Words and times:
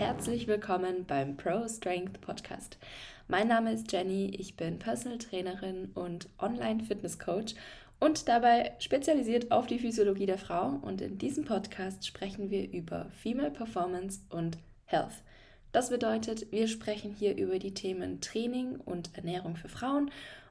Herzlich 0.00 0.46
willkommen 0.46 1.04
beim 1.04 1.36
Pro 1.36 1.68
Strength 1.68 2.22
Podcast. 2.22 2.78
Mein 3.28 3.48
Name 3.48 3.74
ist 3.74 3.92
Jenny, 3.92 4.34
ich 4.34 4.56
bin 4.56 4.78
Personal 4.78 5.18
Trainerin 5.18 5.90
und 5.92 6.26
Online 6.38 6.82
Fitness 6.82 7.18
Coach 7.18 7.54
und 7.98 8.26
dabei 8.26 8.72
spezialisiert 8.78 9.52
auf 9.52 9.66
die 9.66 9.78
Physiologie 9.78 10.24
der 10.24 10.38
Frau 10.38 10.78
und 10.80 11.02
in 11.02 11.18
diesem 11.18 11.44
Podcast 11.44 12.06
sprechen 12.06 12.48
wir 12.48 12.72
über 12.72 13.10
Female 13.22 13.50
Performance 13.50 14.20
und 14.30 14.56
Health. 14.86 15.22
Das 15.70 15.90
bedeutet, 15.90 16.50
wir 16.50 16.66
sprechen 16.66 17.12
hier 17.12 17.36
über 17.36 17.58
die 17.58 17.74
Themen 17.74 18.22
Training 18.22 18.76
und 18.76 19.14
Ernährung 19.18 19.54
für 19.54 19.68
Frauen 19.68 20.10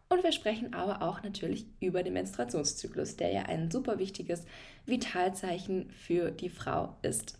und 0.10 0.24
wir 0.24 0.32
sprechen 0.32 0.76
aber 0.76 1.02
auch 1.02 1.24
natürlich 1.24 1.66
über 1.80 2.04
den 2.04 2.14
Menstruationszyklus, 2.14 3.18
der 3.18 3.32
ja 3.32 3.42
ein 3.48 3.72
super 3.72 3.98
wichtiges 3.98 4.46
Vitalzeichen 4.86 5.90
für 5.90 6.30
die 6.30 6.50
Frau 6.50 6.98
ist. 7.02 7.40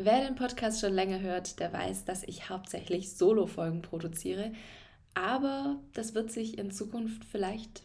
Wer 0.00 0.20
den 0.20 0.36
Podcast 0.36 0.80
schon 0.80 0.92
länger 0.92 1.18
hört, 1.18 1.58
der 1.58 1.72
weiß, 1.72 2.04
dass 2.04 2.22
ich 2.22 2.48
hauptsächlich 2.48 3.16
Solo-Folgen 3.16 3.82
produziere, 3.82 4.52
aber 5.14 5.80
das 5.92 6.14
wird 6.14 6.30
sich 6.30 6.56
in 6.56 6.70
Zukunft 6.70 7.24
vielleicht 7.24 7.82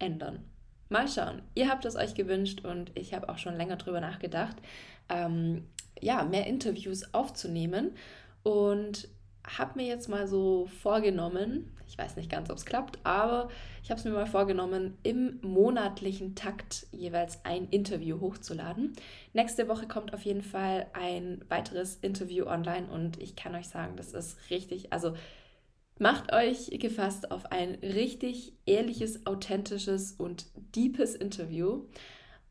ändern. 0.00 0.42
Mal 0.88 1.06
schauen. 1.06 1.40
Ihr 1.54 1.68
habt 1.68 1.84
es 1.84 1.94
euch 1.94 2.14
gewünscht 2.16 2.64
und 2.64 2.90
ich 2.98 3.14
habe 3.14 3.28
auch 3.28 3.38
schon 3.38 3.54
länger 3.54 3.76
drüber 3.76 4.00
nachgedacht, 4.00 4.56
ähm, 5.08 5.68
ja, 6.00 6.24
mehr 6.24 6.48
Interviews 6.48 7.14
aufzunehmen 7.14 7.92
und 8.42 9.08
habe 9.44 9.78
mir 9.78 9.86
jetzt 9.86 10.08
mal 10.08 10.26
so 10.26 10.68
vorgenommen, 10.82 11.72
ich 11.88 11.98
weiß 11.98 12.16
nicht 12.16 12.30
ganz, 12.30 12.48
ob 12.50 12.56
es 12.56 12.64
klappt, 12.64 12.98
aber 13.04 13.48
ich 13.82 13.90
habe 13.90 13.98
es 13.98 14.04
mir 14.04 14.12
mal 14.12 14.26
vorgenommen, 14.26 14.96
im 15.02 15.40
monatlichen 15.42 16.34
Takt 16.34 16.86
jeweils 16.92 17.44
ein 17.44 17.68
Interview 17.68 18.20
hochzuladen. 18.20 18.92
Nächste 19.32 19.68
Woche 19.68 19.88
kommt 19.88 20.14
auf 20.14 20.22
jeden 20.22 20.42
Fall 20.42 20.86
ein 20.92 21.44
weiteres 21.48 21.96
Interview 21.96 22.46
online 22.46 22.88
und 22.88 23.20
ich 23.20 23.36
kann 23.36 23.54
euch 23.54 23.68
sagen, 23.68 23.96
das 23.96 24.12
ist 24.12 24.38
richtig, 24.50 24.92
also 24.92 25.14
macht 25.98 26.32
euch 26.32 26.70
gefasst 26.80 27.30
auf 27.30 27.52
ein 27.52 27.74
richtig 27.82 28.54
ehrliches, 28.64 29.26
authentisches 29.26 30.12
und 30.12 30.46
deepes 30.74 31.14
Interview. 31.14 31.84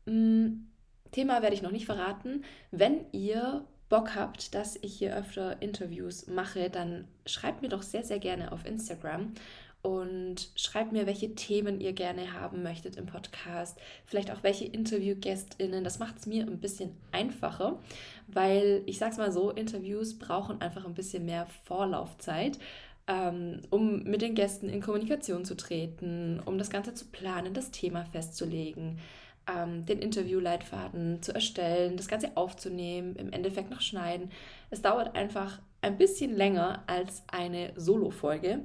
Hm, 0.06 0.68
Thema 1.10 1.42
werde 1.42 1.54
ich 1.54 1.62
noch 1.62 1.72
nicht 1.72 1.86
verraten. 1.86 2.44
Wenn 2.70 3.06
ihr 3.12 3.66
Bock 3.92 4.16
habt, 4.16 4.54
dass 4.54 4.78
ich 4.80 4.94
hier 4.94 5.14
öfter 5.14 5.60
Interviews 5.60 6.26
mache, 6.26 6.70
dann 6.70 7.06
schreibt 7.26 7.60
mir 7.60 7.68
doch 7.68 7.82
sehr, 7.82 8.02
sehr 8.02 8.18
gerne 8.18 8.50
auf 8.50 8.64
Instagram 8.64 9.34
und 9.82 10.48
schreibt 10.54 10.92
mir, 10.92 11.04
welche 11.04 11.34
Themen 11.34 11.78
ihr 11.78 11.92
gerne 11.92 12.32
haben 12.32 12.62
möchtet 12.62 12.96
im 12.96 13.04
Podcast, 13.04 13.78
vielleicht 14.06 14.30
auch 14.30 14.42
welche 14.42 14.64
Interviewgästinnen. 14.64 15.84
Das 15.84 15.98
macht 15.98 16.16
es 16.16 16.24
mir 16.24 16.46
ein 16.46 16.58
bisschen 16.58 16.96
einfacher, 17.10 17.80
weil 18.28 18.80
ich 18.86 18.96
sag's 18.96 19.18
mal 19.18 19.30
so, 19.30 19.50
Interviews 19.50 20.18
brauchen 20.18 20.62
einfach 20.62 20.86
ein 20.86 20.94
bisschen 20.94 21.26
mehr 21.26 21.46
Vorlaufzeit. 21.64 22.58
Ähm, 23.06 23.60
um 23.68 24.04
mit 24.04 24.22
den 24.22 24.34
Gästen 24.34 24.70
in 24.70 24.80
Kommunikation 24.80 25.44
zu 25.44 25.54
treten, 25.54 26.40
um 26.46 26.56
das 26.56 26.70
Ganze 26.70 26.94
zu 26.94 27.04
planen, 27.06 27.52
das 27.52 27.72
Thema 27.72 28.06
festzulegen 28.06 29.00
ähm, 29.46 29.84
den 29.86 29.98
Interviewleitfaden 29.98 31.22
zu 31.22 31.34
erstellen, 31.34 31.96
das 31.96 32.08
Ganze 32.08 32.36
aufzunehmen, 32.36 33.16
im 33.16 33.32
Endeffekt 33.32 33.70
noch 33.70 33.80
schneiden. 33.80 34.30
Es 34.70 34.82
dauert 34.82 35.14
einfach 35.14 35.60
ein 35.80 35.98
bisschen 35.98 36.34
länger 36.34 36.84
als 36.86 37.22
eine 37.26 37.72
Solo-Folge. 37.76 38.60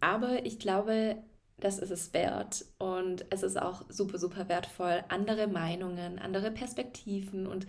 Aber 0.00 0.44
ich 0.44 0.58
glaube, 0.58 1.16
das 1.58 1.78
ist 1.78 1.90
es 1.90 2.12
wert 2.12 2.64
und 2.78 3.24
es 3.30 3.42
ist 3.42 3.60
auch 3.60 3.84
super, 3.88 4.18
super 4.18 4.48
wertvoll, 4.48 5.04
andere 5.08 5.46
Meinungen, 5.46 6.18
andere 6.18 6.50
Perspektiven 6.50 7.46
und 7.46 7.66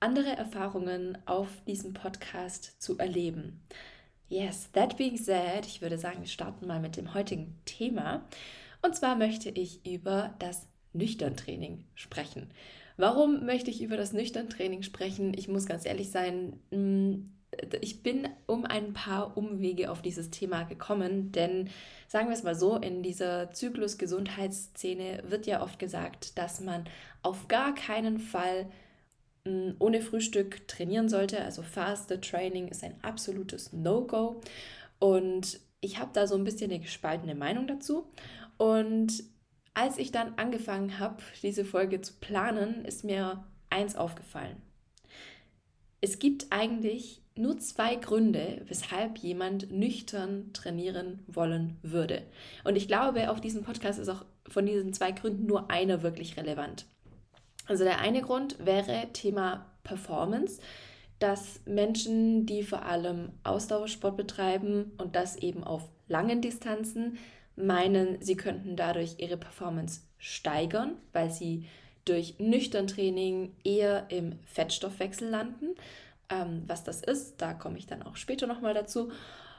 andere 0.00 0.30
Erfahrungen 0.30 1.18
auf 1.26 1.48
diesem 1.66 1.92
Podcast 1.92 2.80
zu 2.82 2.98
erleben. 2.98 3.60
Yes, 4.28 4.70
that 4.72 4.96
being 4.96 5.16
said, 5.16 5.66
ich 5.66 5.80
würde 5.80 5.98
sagen, 5.98 6.20
wir 6.20 6.28
starten 6.28 6.66
mal 6.66 6.80
mit 6.80 6.96
dem 6.96 7.14
heutigen 7.14 7.58
Thema. 7.64 8.24
Und 8.82 8.96
zwar 8.96 9.16
möchte 9.16 9.50
ich 9.50 9.86
über 9.86 10.34
das 10.38 10.66
Nüchtern-Training 10.96 11.84
sprechen. 11.94 12.50
Warum 12.96 13.44
möchte 13.44 13.70
ich 13.70 13.82
über 13.82 13.96
das 13.96 14.12
Nüchtern-Training 14.12 14.82
sprechen? 14.82 15.34
Ich 15.36 15.48
muss 15.48 15.66
ganz 15.66 15.84
ehrlich 15.84 16.10
sein, 16.10 16.60
mm, 16.70 17.30
ich 17.80 18.02
bin 18.02 18.28
um 18.46 18.64
ein 18.64 18.92
paar 18.92 19.36
Umwege 19.36 19.90
auf 19.90 20.02
dieses 20.02 20.30
Thema 20.30 20.64
gekommen, 20.64 21.32
denn 21.32 21.70
sagen 22.08 22.28
wir 22.28 22.34
es 22.34 22.42
mal 22.42 22.54
so, 22.54 22.76
in 22.76 23.02
dieser 23.02 23.50
Zyklus-Gesundheitsszene 23.50 25.22
wird 25.28 25.46
ja 25.46 25.62
oft 25.62 25.78
gesagt, 25.78 26.38
dass 26.38 26.60
man 26.60 26.84
auf 27.22 27.48
gar 27.48 27.74
keinen 27.74 28.18
Fall 28.18 28.66
mm, 29.44 29.72
ohne 29.78 30.00
Frühstück 30.00 30.66
trainieren 30.68 31.08
sollte. 31.08 31.42
Also 31.42 31.62
Faster 31.62 32.20
Training 32.20 32.68
ist 32.68 32.84
ein 32.84 32.94
absolutes 33.02 33.72
No-Go. 33.72 34.40
Und 34.98 35.60
ich 35.80 35.98
habe 35.98 36.10
da 36.12 36.26
so 36.26 36.34
ein 36.34 36.44
bisschen 36.44 36.70
eine 36.70 36.80
gespaltene 36.80 37.34
Meinung 37.34 37.66
dazu. 37.66 38.06
Und 38.58 39.22
als 39.76 39.98
ich 39.98 40.10
dann 40.10 40.32
angefangen 40.36 40.98
habe, 40.98 41.22
diese 41.42 41.66
Folge 41.66 42.00
zu 42.00 42.14
planen, 42.14 42.86
ist 42.86 43.04
mir 43.04 43.44
eins 43.68 43.94
aufgefallen. 43.94 44.56
Es 46.00 46.18
gibt 46.18 46.46
eigentlich 46.48 47.20
nur 47.34 47.58
zwei 47.58 47.96
Gründe, 47.96 48.62
weshalb 48.68 49.18
jemand 49.18 49.70
nüchtern 49.70 50.50
trainieren 50.54 51.22
wollen 51.26 51.76
würde. 51.82 52.22
Und 52.64 52.76
ich 52.76 52.88
glaube, 52.88 53.30
auf 53.30 53.42
diesem 53.42 53.64
Podcast 53.64 53.98
ist 53.98 54.08
auch 54.08 54.24
von 54.48 54.64
diesen 54.64 54.94
zwei 54.94 55.12
Gründen 55.12 55.44
nur 55.44 55.70
einer 55.70 56.02
wirklich 56.02 56.38
relevant. 56.38 56.86
Also 57.66 57.84
der 57.84 58.00
eine 58.00 58.22
Grund 58.22 58.56
wäre 58.64 59.08
Thema 59.12 59.66
Performance, 59.84 60.58
dass 61.18 61.60
Menschen, 61.66 62.46
die 62.46 62.62
vor 62.62 62.86
allem 62.86 63.32
Ausdauersport 63.44 64.16
betreiben 64.16 64.92
und 64.96 65.16
das 65.16 65.36
eben 65.36 65.64
auf 65.64 65.86
langen 66.08 66.40
Distanzen, 66.40 67.18
meinen, 67.56 68.20
sie 68.20 68.36
könnten 68.36 68.76
dadurch 68.76 69.16
ihre 69.18 69.36
Performance 69.36 70.00
steigern, 70.18 70.96
weil 71.12 71.30
sie 71.30 71.66
durch 72.04 72.38
nüchtern 72.38 72.86
Training 72.86 73.52
eher 73.64 74.06
im 74.10 74.38
Fettstoffwechsel 74.44 75.28
landen. 75.28 75.74
Ähm, 76.28 76.62
was 76.66 76.84
das 76.84 77.02
ist, 77.02 77.40
da 77.40 77.54
komme 77.54 77.78
ich 77.78 77.86
dann 77.86 78.02
auch 78.02 78.16
später 78.16 78.46
nochmal 78.46 78.74
dazu. 78.74 79.10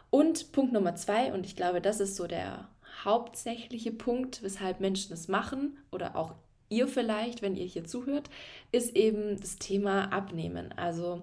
Und 0.10 0.52
Punkt 0.52 0.74
Nummer 0.74 0.96
zwei, 0.96 1.34
und 1.34 1.46
ich 1.46 1.56
glaube, 1.56 1.82
das 1.82 2.00
ist 2.00 2.16
so 2.16 2.28
der 2.28 2.70
hauptsächliche 3.04 3.92
Punkt, 3.92 4.42
weshalb 4.44 4.80
Menschen 4.80 5.14
es 5.14 5.28
machen 5.28 5.78
oder 5.92 6.16
auch 6.16 6.36
ihr 6.70 6.88
vielleicht, 6.88 7.42
wenn 7.42 7.56
ihr 7.56 7.66
hier 7.66 7.86
zuhört, 7.86 8.30
ist 8.72 8.96
eben 8.96 9.40
das 9.40 9.58
Thema 9.58 10.12
Abnehmen. 10.12 10.74
Also 10.78 11.22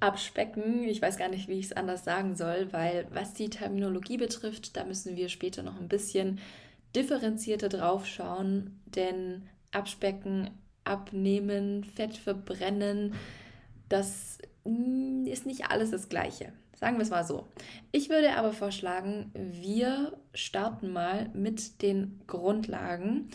abspecken. 0.00 0.84
Ich 0.84 1.00
weiß 1.00 1.16
gar 1.16 1.28
nicht, 1.28 1.48
wie 1.48 1.58
ich 1.58 1.66
es 1.66 1.72
anders 1.72 2.04
sagen 2.04 2.34
soll, 2.36 2.72
weil 2.72 3.06
was 3.10 3.34
die 3.34 3.50
Terminologie 3.50 4.18
betrifft, 4.18 4.76
da 4.76 4.84
müssen 4.84 5.16
wir 5.16 5.28
später 5.28 5.62
noch 5.62 5.80
ein 5.80 5.88
bisschen 5.88 6.38
differenzierter 6.94 7.68
drauf 7.68 8.06
schauen, 8.06 8.80
denn 8.86 9.48
abspecken, 9.72 10.50
abnehmen, 10.84 11.84
Fett 11.84 12.16
verbrennen, 12.16 13.14
das 13.88 14.38
mm, 14.64 15.26
ist 15.26 15.46
nicht 15.46 15.70
alles 15.70 15.90
das 15.90 16.08
Gleiche. 16.08 16.52
Sagen 16.74 16.96
wir 16.96 17.02
es 17.02 17.10
mal 17.10 17.24
so. 17.24 17.48
Ich 17.90 18.10
würde 18.10 18.36
aber 18.36 18.52
vorschlagen, 18.52 19.30
wir 19.34 20.12
starten 20.34 20.92
mal 20.92 21.30
mit 21.32 21.80
den 21.80 22.20
Grundlagen, 22.26 23.28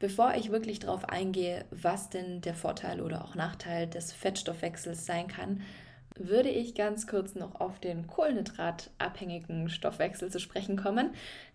bevor 0.00 0.34
ich 0.34 0.50
wirklich 0.50 0.80
darauf 0.80 1.08
eingehe, 1.08 1.64
was 1.70 2.10
denn 2.10 2.40
der 2.40 2.54
Vorteil 2.54 3.00
oder 3.00 3.24
auch 3.24 3.36
Nachteil 3.36 3.86
des 3.86 4.12
Fettstoffwechsels 4.12 5.06
sein 5.06 5.28
kann 5.28 5.62
würde 6.20 6.48
ich 6.48 6.74
ganz 6.74 7.06
kurz 7.06 7.34
noch 7.34 7.60
auf 7.60 7.78
den 7.80 8.06
kohlenhydratabhängigen 8.06 9.68
Stoffwechsel 9.68 10.30
zu 10.30 10.40
sprechen 10.40 10.76
kommen. 10.76 11.10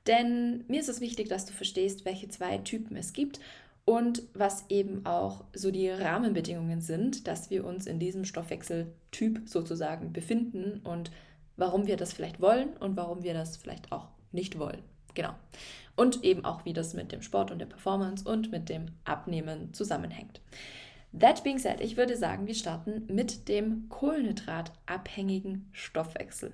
Denn 0.07 0.63
mir 0.67 0.79
ist 0.79 0.89
es 0.89 1.01
wichtig, 1.01 1.29
dass 1.29 1.45
du 1.45 1.53
verstehst, 1.53 2.05
welche 2.05 2.27
zwei 2.29 2.57
Typen 2.59 2.95
es 2.95 3.13
gibt 3.13 3.39
und 3.85 4.23
was 4.33 4.65
eben 4.69 5.05
auch 5.05 5.43
so 5.53 5.71
die 5.71 5.89
Rahmenbedingungen 5.89 6.81
sind, 6.81 7.27
dass 7.27 7.49
wir 7.49 7.65
uns 7.65 7.85
in 7.85 7.99
diesem 7.99 8.25
Stoffwechseltyp 8.25 9.41
sozusagen 9.45 10.13
befinden 10.13 10.81
und 10.83 11.11
warum 11.57 11.87
wir 11.87 11.97
das 11.97 12.13
vielleicht 12.13 12.39
wollen 12.39 12.69
und 12.77 12.95
warum 12.95 13.23
wir 13.23 13.33
das 13.33 13.57
vielleicht 13.57 13.91
auch 13.91 14.07
nicht 14.31 14.57
wollen. 14.57 14.81
Genau. 15.13 15.35
Und 15.95 16.23
eben 16.23 16.43
auch, 16.43 16.65
wie 16.65 16.73
das 16.73 16.93
mit 16.93 17.11
dem 17.11 17.21
Sport 17.21 17.51
und 17.51 17.59
der 17.59 17.67
Performance 17.67 18.27
und 18.27 18.51
mit 18.51 18.69
dem 18.69 18.87
Abnehmen 19.05 19.73
zusammenhängt. 19.73 20.41
That 21.17 21.43
being 21.43 21.59
said, 21.59 21.79
ich 21.79 21.95
würde 21.95 22.17
sagen, 22.17 22.47
wir 22.47 22.55
starten 22.55 23.03
mit 23.07 23.47
dem 23.47 23.87
kohlenhydratabhängigen 23.89 25.69
Stoffwechsel. 25.71 26.53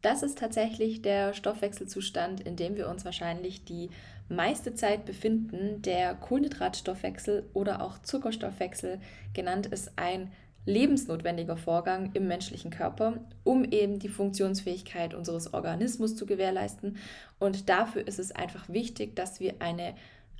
Das 0.00 0.22
ist 0.22 0.38
tatsächlich 0.38 1.02
der 1.02 1.34
Stoffwechselzustand, 1.34 2.40
in 2.40 2.56
dem 2.56 2.76
wir 2.76 2.88
uns 2.88 3.04
wahrscheinlich 3.04 3.64
die 3.64 3.90
meiste 4.28 4.74
Zeit 4.74 5.04
befinden. 5.04 5.82
Der 5.82 6.14
Kohlenhydratstoffwechsel 6.14 7.50
oder 7.52 7.82
auch 7.82 7.98
Zuckerstoffwechsel 7.98 9.00
genannt 9.34 9.66
ist 9.66 9.92
ein 9.96 10.32
lebensnotwendiger 10.66 11.56
Vorgang 11.56 12.10
im 12.14 12.28
menschlichen 12.28 12.70
Körper, 12.70 13.20
um 13.44 13.64
eben 13.64 13.98
die 13.98 14.08
Funktionsfähigkeit 14.08 15.14
unseres 15.14 15.52
Organismus 15.52 16.16
zu 16.16 16.26
gewährleisten. 16.26 16.96
Und 17.38 17.68
dafür 17.68 18.06
ist 18.06 18.18
es 18.18 18.30
einfach 18.30 18.68
wichtig, 18.68 19.16
dass 19.16 19.40
wir 19.40 19.54
eine 19.58 19.94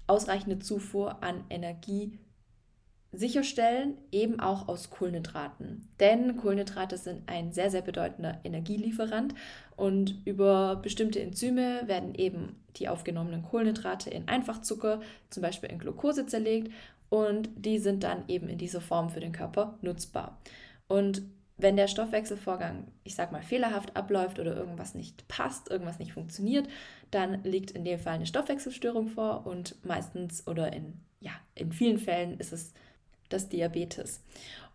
ausreichende 0.06 0.58
Zufuhr 0.58 1.22
an 1.22 1.44
Energie 1.50 2.18
sicherstellen, 3.12 3.98
eben 4.12 4.38
auch 4.38 4.68
aus 4.68 4.90
Kohlenhydraten. 4.90 5.88
Denn 5.98 6.36
Kohlenhydrate 6.36 6.96
sind 6.96 7.28
ein 7.28 7.52
sehr, 7.52 7.70
sehr 7.70 7.82
bedeutender 7.82 8.38
Energielieferant 8.44 9.34
und 9.76 10.22
über 10.24 10.76
bestimmte 10.76 11.20
Enzyme 11.20 11.82
werden 11.86 12.14
eben 12.14 12.56
die 12.76 12.88
aufgenommenen 12.88 13.42
Kohlenhydrate 13.42 14.10
in 14.10 14.28
Einfachzucker, 14.28 15.00
zum 15.28 15.42
Beispiel 15.42 15.70
in 15.70 15.78
Glucose 15.78 16.26
zerlegt 16.26 16.72
und 17.08 17.50
die 17.56 17.78
sind 17.78 18.04
dann 18.04 18.24
eben 18.28 18.48
in 18.48 18.58
dieser 18.58 18.80
Form 18.80 19.10
für 19.10 19.20
den 19.20 19.32
Körper 19.32 19.76
nutzbar. 19.82 20.38
Und 20.86 21.22
wenn 21.56 21.76
der 21.76 21.88
Stoffwechselvorgang, 21.88 22.86
ich 23.04 23.14
sag 23.14 23.32
mal, 23.32 23.42
fehlerhaft 23.42 23.96
abläuft 23.96 24.38
oder 24.38 24.56
irgendwas 24.56 24.94
nicht 24.94 25.26
passt, 25.28 25.70
irgendwas 25.70 25.98
nicht 25.98 26.12
funktioniert, 26.12 26.68
dann 27.10 27.42
liegt 27.42 27.72
in 27.72 27.84
dem 27.84 27.98
Fall 27.98 28.14
eine 28.14 28.26
Stoffwechselstörung 28.26 29.08
vor 29.08 29.46
und 29.46 29.84
meistens 29.84 30.46
oder 30.46 30.72
in, 30.72 31.00
ja, 31.18 31.32
in 31.54 31.72
vielen 31.72 31.98
Fällen 31.98 32.38
ist 32.38 32.52
es 32.52 32.72
das 33.30 33.48
Diabetes. 33.48 34.20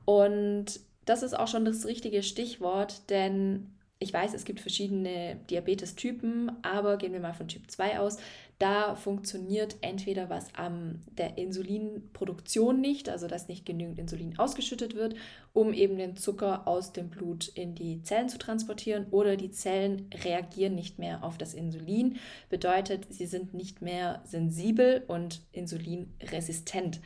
Und 0.05 0.79
das 1.05 1.21
ist 1.21 1.37
auch 1.37 1.47
schon 1.47 1.65
das 1.65 1.85
richtige 1.85 2.23
Stichwort, 2.23 3.09
denn 3.09 3.67
ich 3.97 4.11
weiß, 4.11 4.33
es 4.33 4.43
gibt 4.43 4.59
verschiedene 4.59 5.37
Diabetes-Typen, 5.49 6.51
aber 6.63 6.97
gehen 6.97 7.13
wir 7.13 7.21
mal 7.21 7.33
von 7.33 7.47
Typ 7.47 7.71
2 7.71 7.99
aus. 7.99 8.17
Da 8.59 8.95
funktioniert 8.95 9.77
entweder 9.81 10.29
was 10.29 10.53
an 10.53 11.01
der 11.17 11.37
Insulinproduktion 11.37 12.81
nicht, 12.81 13.07
also 13.07 13.27
dass 13.27 13.47
nicht 13.47 13.65
genügend 13.65 13.97
Insulin 13.97 14.37
ausgeschüttet 14.37 14.95
wird, 14.95 15.15
um 15.53 15.73
eben 15.73 15.97
den 15.97 16.17
Zucker 16.17 16.67
aus 16.67 16.91
dem 16.91 17.09
Blut 17.09 17.47
in 17.47 17.73
die 17.73 18.01
Zellen 18.03 18.27
zu 18.27 18.37
transportieren, 18.37 19.07
oder 19.11 19.37
die 19.37 19.51
Zellen 19.51 20.09
reagieren 20.23 20.75
nicht 20.75 20.99
mehr 20.99 21.23
auf 21.23 21.37
das 21.37 21.53
Insulin. 21.53 22.17
Bedeutet, 22.49 23.07
sie 23.09 23.25
sind 23.25 23.53
nicht 23.53 23.81
mehr 23.81 24.21
sensibel 24.25 25.03
und 25.07 25.41
insulinresistent. 25.53 26.99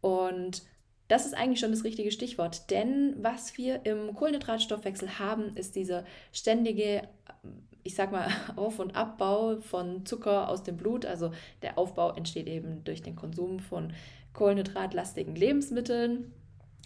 Und 0.00 0.62
das 1.08 1.26
ist 1.26 1.34
eigentlich 1.34 1.60
schon 1.60 1.70
das 1.70 1.84
richtige 1.84 2.10
Stichwort, 2.10 2.70
denn 2.70 3.14
was 3.20 3.56
wir 3.56 3.86
im 3.86 4.14
Kohlenhydratstoffwechsel 4.14 5.18
haben, 5.18 5.54
ist 5.56 5.76
dieser 5.76 6.04
ständige, 6.32 7.02
ich 7.82 7.94
sag 7.94 8.12
mal, 8.12 8.28
Auf- 8.56 8.78
und 8.78 8.96
Abbau 8.96 9.60
von 9.60 10.04
Zucker 10.04 10.48
aus 10.48 10.62
dem 10.62 10.76
Blut. 10.76 11.06
Also 11.06 11.30
der 11.62 11.78
Aufbau 11.78 12.12
entsteht 12.12 12.48
eben 12.48 12.82
durch 12.84 13.02
den 13.02 13.16
Konsum 13.16 13.60
von 13.60 13.92
kohlenhydratlastigen 14.32 15.34
Lebensmitteln. 15.34 16.32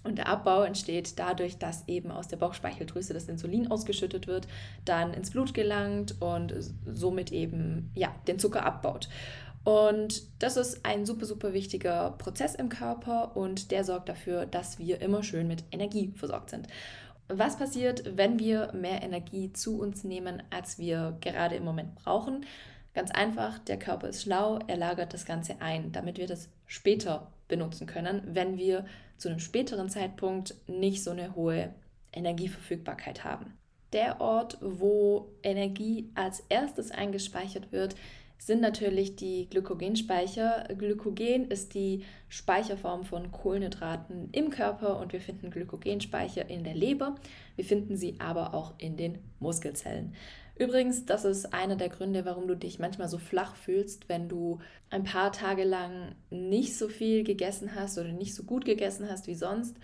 Und 0.03 0.17
der 0.17 0.29
Abbau 0.29 0.63
entsteht 0.63 1.19
dadurch, 1.19 1.59
dass 1.59 1.87
eben 1.87 2.11
aus 2.11 2.27
der 2.27 2.39
Bauchspeicheldrüse 2.39 3.13
das 3.13 3.29
Insulin 3.29 3.71
ausgeschüttet 3.71 4.27
wird, 4.27 4.49
dann 4.87 5.13
ins 5.13 5.31
Blut 5.31 5.53
gelangt 5.53 6.17
und 6.21 6.55
somit 6.87 7.33
eben 7.33 7.91
ja, 7.95 8.15
den 8.27 8.39
Zucker 8.39 8.65
abbaut. 8.65 9.11
Und 9.65 10.23
das 10.43 10.57
ist 10.57 10.85
ein 10.87 11.05
super, 11.05 11.27
super 11.27 11.53
wichtiger 11.53 12.12
Prozess 12.12 12.55
im 12.55 12.71
Körper 12.71 13.37
und 13.37 13.71
der 13.71 13.85
sorgt 13.85 14.09
dafür, 14.09 14.47
dass 14.47 14.79
wir 14.79 15.01
immer 15.03 15.23
schön 15.23 15.49
mit 15.49 15.65
Energie 15.71 16.12
versorgt 16.17 16.51
sind. 16.51 16.67
Was 17.29 17.57
passiert, 17.57 18.17
wenn 18.17 18.39
wir 18.39 18.73
mehr 18.73 19.03
Energie 19.03 19.53
zu 19.53 19.79
uns 19.79 20.03
nehmen, 20.03 20.43
als 20.51 20.79
wir 20.79 21.17
gerade 21.21 21.57
im 21.57 21.65
Moment 21.65 21.95
brauchen? 21.95 22.45
Ganz 22.95 23.12
einfach, 23.12 23.59
der 23.61 23.79
Körper 23.79 24.09
ist 24.09 24.23
schlau, 24.23 24.59
er 24.67 24.77
lagert 24.77 25.15
das 25.15 25.27
Ganze 25.27 25.61
ein, 25.61 25.93
damit 25.93 26.19
wir 26.19 26.27
das 26.27 26.49
später 26.67 27.31
benutzen 27.47 27.87
können, 27.87 28.23
wenn 28.33 28.57
wir 28.57 28.85
zu 29.17 29.29
einem 29.29 29.39
späteren 29.39 29.89
Zeitpunkt 29.89 30.55
nicht 30.67 31.05
so 31.05 31.11
eine 31.12 31.35
hohe 31.37 31.73
Energieverfügbarkeit 32.12 33.23
haben. 33.23 33.57
Der 33.93 34.21
Ort, 34.21 34.59
wo 34.61 35.31
Energie 35.43 36.11
als 36.15 36.45
erstes 36.49 36.91
eingespeichert 36.91 37.71
wird, 37.71 37.95
sind 38.41 38.63
natürlich 38.63 39.17
die 39.17 39.49
Glykogenspeicher. 39.51 40.67
Glykogen 40.77 41.49
ist 41.49 41.75
die 41.75 42.05
Speicherform 42.31 43.05
von 43.05 43.31
Kohlenhydraten 43.31 44.31
im 44.33 44.49
Körper 44.49 44.99
und 44.99 45.13
wir 45.13 45.21
finden 45.21 45.51
Glykogenspeicher 45.51 46.49
in 46.49 46.65
der 46.65 46.75
Leber. 46.75 47.17
Wir 47.57 47.67
finden 47.67 47.99
sie 47.99 48.17
aber 48.19 48.55
auch 48.55 48.73
in 48.79 48.97
den 48.97 49.19
Muskelzellen. 49.41 50.15
Übrigens, 50.57 51.05
das 51.05 51.27
ist 51.27 51.53
einer 51.53 51.77
der 51.77 51.91
Gründe, 51.91 52.25
warum 52.25 52.49
du 52.49 52.57
dich 52.57 52.79
manchmal 52.79 53.09
so 53.09 53.19
flach 53.19 53.57
fühlst, 53.57 54.09
wenn 54.09 54.29
du 54.29 54.59
ein 54.89 55.05
paar 55.05 55.33
Tage 55.33 55.65
lang 55.65 56.15
nicht 56.31 56.77
so 56.77 56.89
viel 56.89 57.25
gegessen 57.25 57.75
hast 57.75 57.99
oder 57.99 58.13
nicht 58.13 58.35
so 58.35 58.45
gut 58.45 58.65
gegessen 58.65 59.07
hast 59.11 59.27
wie 59.27 59.35
sonst 59.35 59.77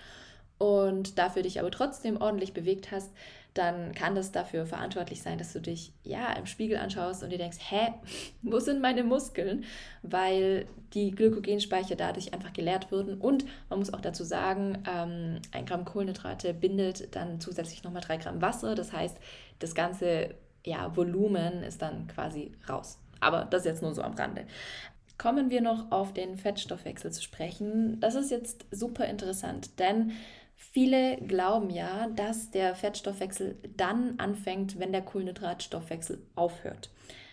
und 0.59 1.19
dafür 1.19 1.43
dich 1.43 1.61
aber 1.61 1.71
trotzdem 1.71 2.17
ordentlich 2.19 2.55
bewegt 2.55 2.91
hast, 2.91 3.13
dann 3.57 3.93
kann 3.95 4.15
das 4.15 4.33
dafür 4.33 4.67
verantwortlich 4.67 5.23
sein, 5.23 5.39
dass 5.39 5.53
du 5.53 5.61
dich 5.61 5.93
ja 6.03 6.33
im 6.33 6.47
Spiegel 6.47 6.79
anschaust 6.79 7.23
und 7.23 7.31
dir 7.31 7.39
denkst, 7.39 7.59
hä, 7.69 7.93
wo 8.43 8.59
sind 8.61 8.81
meine 8.81 9.05
Muskeln? 9.05 9.65
Weil 10.03 10.67
die 10.93 11.11
Glykogenspeicher 11.11 11.97
dadurch 11.97 12.33
einfach 12.33 12.53
geleert 12.53 12.93
wurden. 12.93 13.19
Und 13.19 13.45
man 13.69 13.79
muss 13.79 13.93
auch 13.93 14.01
dazu 14.01 14.25
sagen, 14.25 14.83
ähm, 14.89 15.41
ein 15.53 15.67
Gramm 15.67 15.85
Kohlenhydrate 15.85 16.55
bindet 16.55 17.15
dann 17.15 17.41
zusätzlich 17.41 17.83
nochmal 17.85 18.03
drei 18.03 18.17
Gramm 18.17 18.43
Wasser. 18.43 18.75
Das 18.75 18.93
heißt, 18.93 19.17
das 19.59 19.75
ganze 19.75 20.35
ja, 20.65 20.95
Volumen 20.95 21.63
ist 21.63 21.83
dann 21.83 22.07
quasi 22.09 22.53
raus. 22.69 22.99
Aber 23.21 23.45
das 23.45 23.65
jetzt 23.65 23.83
nur 23.83 23.95
so 23.95 24.03
am 24.03 24.15
Rande. 24.15 24.47
Kommen 25.19 25.49
wir 25.49 25.63
noch 25.63 25.91
auf 25.91 26.13
den 26.13 26.37
Fettstoffwechsel 26.37 27.11
zu 27.11 27.23
sprechen. 27.23 27.99
Das 28.01 28.15
ist 28.15 28.31
jetzt 28.31 28.67
super 28.71 29.07
interessant, 29.07 29.79
denn 29.79 30.13
Viele 30.57 31.19
glauben 31.19 31.69
ja, 31.69 32.09
dass 32.09 32.51
der 32.51 32.75
Fettstoffwechsel 32.75 33.59
dann 33.77 34.19
anfängt, 34.19 34.79
wenn 34.79 34.91
der 34.91 35.03
Kohlenhydratstoffwechsel 35.03 36.27
aufhört. 36.35 36.91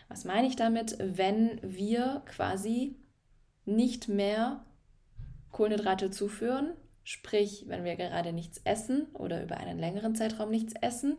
Was 0.10 0.26
meine 0.26 0.48
ich 0.48 0.58
damit? 0.58 0.98
Wenn 1.00 1.60
wir 1.64 2.22
quasi 2.26 2.98
nicht 3.66 4.10
mehr 4.10 4.66
Kohlenhydrate 5.52 6.12
zuführen, 6.12 6.74
sprich, 7.04 7.66
wenn 7.68 7.86
wir 7.86 7.96
gerade 7.96 8.34
nichts 8.34 8.62
essen 8.66 9.08
oder 9.14 9.42
über 9.42 9.58
einen 9.58 9.80
längeren 9.80 10.16
Zeitraum 10.16 10.50
nichts 10.50 10.74
essen 10.82 11.18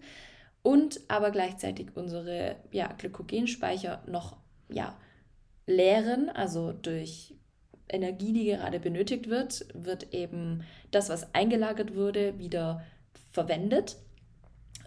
und 0.62 1.00
aber 1.09 1.31
gleichzeitig 1.31 1.97
unsere 1.97 2.57
ja, 2.71 2.89
Glykogenspeicher 2.93 4.03
noch 4.07 4.37
ja, 4.69 4.97
leeren, 5.67 6.29
also 6.29 6.73
durch 6.73 7.35
Energie, 7.89 8.33
die 8.33 8.45
gerade 8.47 8.81
benötigt 8.81 9.29
wird, 9.29 9.67
wird 9.75 10.13
eben 10.15 10.65
das, 10.91 11.09
was 11.09 11.35
eingelagert 11.35 11.95
wurde, 11.95 12.39
wieder 12.39 12.83
verwendet. 13.31 13.97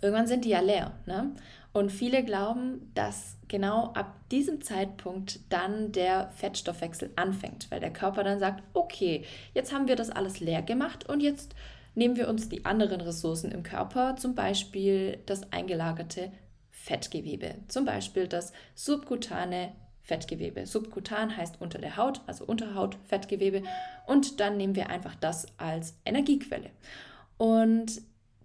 Irgendwann 0.01 0.27
sind 0.27 0.45
die 0.45 0.49
ja 0.49 0.59
leer. 0.59 0.93
Ne? 1.05 1.33
Und 1.73 1.91
viele 1.91 2.23
glauben, 2.23 2.91
dass 2.95 3.37
genau 3.47 3.93
ab 3.93 4.15
diesem 4.31 4.61
Zeitpunkt 4.61 5.39
dann 5.49 5.91
der 5.91 6.31
Fettstoffwechsel 6.31 7.11
anfängt, 7.15 7.69
weil 7.69 7.79
der 7.79 7.93
Körper 7.93 8.23
dann 8.23 8.39
sagt, 8.39 8.63
okay, 8.73 9.23
jetzt 9.53 9.73
haben 9.73 9.87
wir 9.87 9.95
das 9.95 10.09
alles 10.09 10.39
leer 10.39 10.61
gemacht 10.61 11.07
und 11.07 11.21
jetzt 11.21 11.55
nehmen 11.95 12.15
wir 12.15 12.29
uns 12.29 12.49
die 12.49 12.65
anderen 12.65 13.01
Ressourcen 13.01 13.51
im 13.51 13.63
Körper, 13.63 14.15
zum 14.17 14.35
Beispiel 14.35 15.19
das 15.25 15.51
eingelagerte 15.51 16.31
Fettgewebe, 16.71 17.55
zum 17.67 17.85
Beispiel 17.85 18.27
das 18.27 18.53
subkutane 18.75 19.71
Fettgewebe. 20.07 20.65
Subkutan 20.65 21.35
heißt 21.35 21.59
unter 21.59 21.79
der 21.79 21.97
Haut, 21.97 22.21
also 22.27 22.45
Unterhautfettgewebe. 22.45 23.63
Und 24.05 24.39
dann 24.39 24.55
nehmen 24.55 24.75
wir 24.75 24.89
einfach 24.89 25.15
das 25.15 25.47
als 25.57 25.95
Energiequelle. 26.05 26.69
Und 27.37 28.01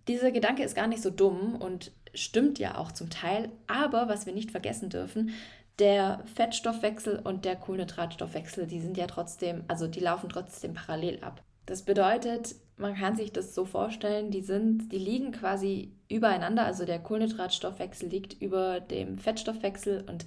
dieser 0.09 0.33
Gedanke 0.33 0.65
ist 0.65 0.75
gar 0.75 0.89
nicht 0.89 1.03
so 1.03 1.11
dumm 1.11 1.55
und 1.55 1.93
stimmt 2.15 2.59
ja 2.59 2.77
auch 2.79 2.91
zum 2.91 3.11
Teil. 3.11 3.49
Aber 3.69 4.09
was 4.09 4.27
wir 4.27 4.35
nicht 4.35 4.51
vergessen 4.51 4.91
dürfen, 4.91 5.31
der 5.79 6.25
Fettstoffwechsel 6.35 7.21
und 7.23 7.45
der 7.45 7.55
Kohlenhydratstoffwechsel, 7.55 8.67
die 8.67 8.81
sind 8.81 8.97
ja 8.97 9.07
trotzdem, 9.07 9.63
also 9.69 9.87
die 9.87 10.01
laufen 10.01 10.29
trotzdem 10.29 10.75
parallel 10.75 11.23
ab. 11.23 11.43
Das 11.67 11.83
bedeutet, 11.83 12.57
man 12.77 12.97
kann 12.97 13.15
sich 13.15 13.33
das 13.33 13.55
so 13.55 13.65
vorstellen, 13.65 14.33
die 14.33 14.43
sind, 14.43 14.91
die 14.91 14.99
liegen 14.99 15.31
quasi 15.31 15.93
übereinander, 16.09 16.67
also 16.67 16.85
der 16.85 16.99
Kohlenhydratstoffwechsel 16.99 18.09
liegt 18.09 18.43
über 18.43 18.81
dem 18.81 19.17
Fettstoffwechsel 19.17 20.05
und 20.09 20.27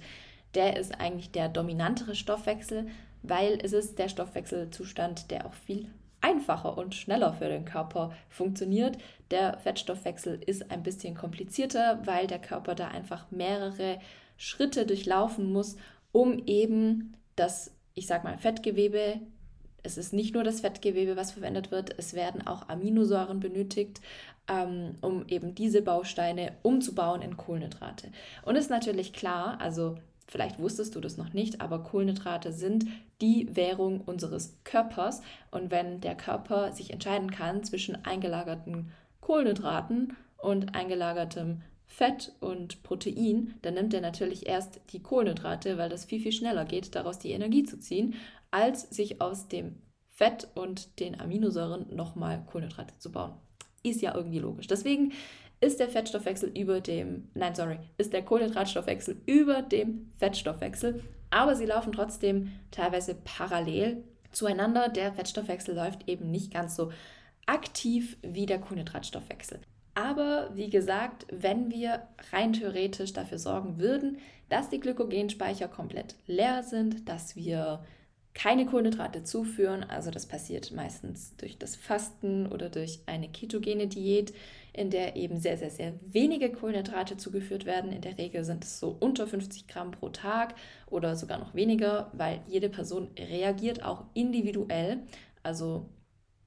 der 0.56 0.76
ist 0.76 0.98
eigentlich 0.98 1.30
der 1.30 1.48
dominantere 1.48 2.14
Stoffwechsel, 2.14 2.88
weil 3.22 3.58
es 3.62 3.72
ist 3.72 3.98
der 3.98 4.08
Stoffwechselzustand, 4.08 5.30
der 5.30 5.46
auch 5.46 5.54
viel 5.54 5.88
einfacher 6.20 6.76
und 6.76 6.94
schneller 6.94 7.34
für 7.34 7.48
den 7.48 7.64
Körper 7.64 8.12
funktioniert. 8.28 8.98
Der 9.30 9.58
Fettstoffwechsel 9.58 10.40
ist 10.44 10.70
ein 10.70 10.82
bisschen 10.82 11.14
komplizierter, 11.14 12.00
weil 12.04 12.26
der 12.26 12.40
Körper 12.40 12.74
da 12.74 12.88
einfach 12.88 13.30
mehrere 13.30 14.00
Schritte 14.36 14.86
durchlaufen 14.86 15.52
muss, 15.52 15.76
um 16.12 16.42
eben 16.46 17.14
das, 17.36 17.70
ich 17.94 18.06
sag 18.06 18.24
mal, 18.24 18.38
Fettgewebe, 18.38 19.20
es 19.82 19.98
ist 19.98 20.12
nicht 20.12 20.34
nur 20.34 20.42
das 20.42 20.62
Fettgewebe, 20.62 21.16
was 21.16 21.32
verwendet 21.32 21.70
wird, 21.70 21.94
es 21.96 22.14
werden 22.14 22.46
auch 22.46 22.68
Aminosäuren 22.68 23.38
benötigt, 23.38 24.00
ähm, 24.48 24.96
um 25.00 25.26
eben 25.28 25.54
diese 25.54 25.82
Bausteine 25.82 26.52
umzubauen 26.62 27.22
in 27.22 27.36
Kohlenhydrate. 27.36 28.08
Und 28.42 28.56
ist 28.56 28.70
natürlich 28.70 29.12
klar, 29.12 29.60
also 29.60 29.96
Vielleicht 30.28 30.58
wusstest 30.58 30.94
du 30.94 31.00
das 31.00 31.16
noch 31.16 31.32
nicht, 31.32 31.60
aber 31.60 31.84
Kohlenhydrate 31.84 32.52
sind 32.52 32.86
die 33.20 33.54
Währung 33.54 34.00
unseres 34.00 34.58
Körpers. 34.64 35.22
Und 35.50 35.70
wenn 35.70 36.00
der 36.00 36.16
Körper 36.16 36.72
sich 36.72 36.92
entscheiden 36.92 37.30
kann 37.30 37.62
zwischen 37.62 38.04
eingelagerten 38.04 38.92
Kohlenhydraten 39.20 40.16
und 40.38 40.74
eingelagertem 40.74 41.62
Fett 41.86 42.32
und 42.40 42.82
Protein, 42.82 43.54
dann 43.62 43.74
nimmt 43.74 43.94
er 43.94 44.00
natürlich 44.00 44.46
erst 44.46 44.80
die 44.92 45.02
Kohlenhydrate, 45.02 45.78
weil 45.78 45.88
das 45.88 46.04
viel, 46.04 46.20
viel 46.20 46.32
schneller 46.32 46.64
geht, 46.64 46.94
daraus 46.96 47.18
die 47.18 47.30
Energie 47.30 47.62
zu 47.62 47.78
ziehen, 47.78 48.14
als 48.50 48.82
sich 48.90 49.20
aus 49.20 49.48
dem 49.48 49.76
Fett 50.08 50.48
und 50.54 50.98
den 50.98 51.20
Aminosäuren 51.20 51.94
nochmal 51.94 52.44
Kohlenhydrate 52.46 52.98
zu 52.98 53.12
bauen. 53.12 53.34
Ist 53.82 54.02
ja 54.02 54.14
irgendwie 54.14 54.40
logisch. 54.40 54.66
Deswegen 54.66 55.12
ist 55.60 55.80
der 55.80 55.88
Fettstoffwechsel 55.88 56.50
über 56.56 56.80
dem, 56.80 57.28
nein, 57.34 57.54
sorry, 57.54 57.78
ist 57.98 58.12
der 58.12 58.22
Kohlenhydratstoffwechsel 58.22 59.16
über 59.26 59.62
dem 59.62 60.10
Fettstoffwechsel, 60.18 61.02
aber 61.30 61.56
sie 61.56 61.66
laufen 61.66 61.92
trotzdem 61.92 62.52
teilweise 62.70 63.14
parallel 63.14 64.04
zueinander. 64.32 64.88
Der 64.88 65.12
Fettstoffwechsel 65.12 65.74
läuft 65.74 66.08
eben 66.08 66.30
nicht 66.30 66.52
ganz 66.52 66.76
so 66.76 66.92
aktiv 67.46 68.16
wie 68.22 68.46
der 68.46 68.60
Kohlenhydratstoffwechsel. 68.60 69.60
Aber 69.94 70.50
wie 70.54 70.68
gesagt, 70.68 71.26
wenn 71.30 71.70
wir 71.70 72.06
rein 72.30 72.52
theoretisch 72.52 73.14
dafür 73.14 73.38
sorgen 73.38 73.78
würden, 73.78 74.18
dass 74.50 74.68
die 74.68 74.78
Glykogenspeicher 74.78 75.68
komplett 75.68 76.16
leer 76.26 76.62
sind, 76.62 77.08
dass 77.08 77.34
wir 77.34 77.82
keine 78.34 78.66
Kohlenhydrate 78.66 79.24
zuführen, 79.24 79.82
also 79.82 80.10
das 80.10 80.26
passiert 80.26 80.70
meistens 80.70 81.34
durch 81.38 81.56
das 81.56 81.74
Fasten 81.74 82.46
oder 82.46 82.68
durch 82.68 83.00
eine 83.06 83.30
ketogene 83.30 83.86
Diät, 83.86 84.34
in 84.76 84.90
der 84.90 85.16
eben 85.16 85.40
sehr, 85.40 85.56
sehr, 85.56 85.70
sehr 85.70 85.94
wenige 86.02 86.52
Kohlenhydrate 86.52 87.16
zugeführt 87.16 87.64
werden. 87.64 87.92
In 87.92 88.02
der 88.02 88.18
Regel 88.18 88.44
sind 88.44 88.64
es 88.64 88.78
so 88.78 88.96
unter 89.00 89.26
50 89.26 89.66
Gramm 89.68 89.90
pro 89.90 90.10
Tag 90.10 90.54
oder 90.86 91.16
sogar 91.16 91.38
noch 91.38 91.54
weniger, 91.54 92.10
weil 92.12 92.40
jede 92.46 92.68
Person 92.68 93.10
reagiert 93.18 93.82
auch 93.82 94.04
individuell. 94.12 94.98
Also 95.42 95.88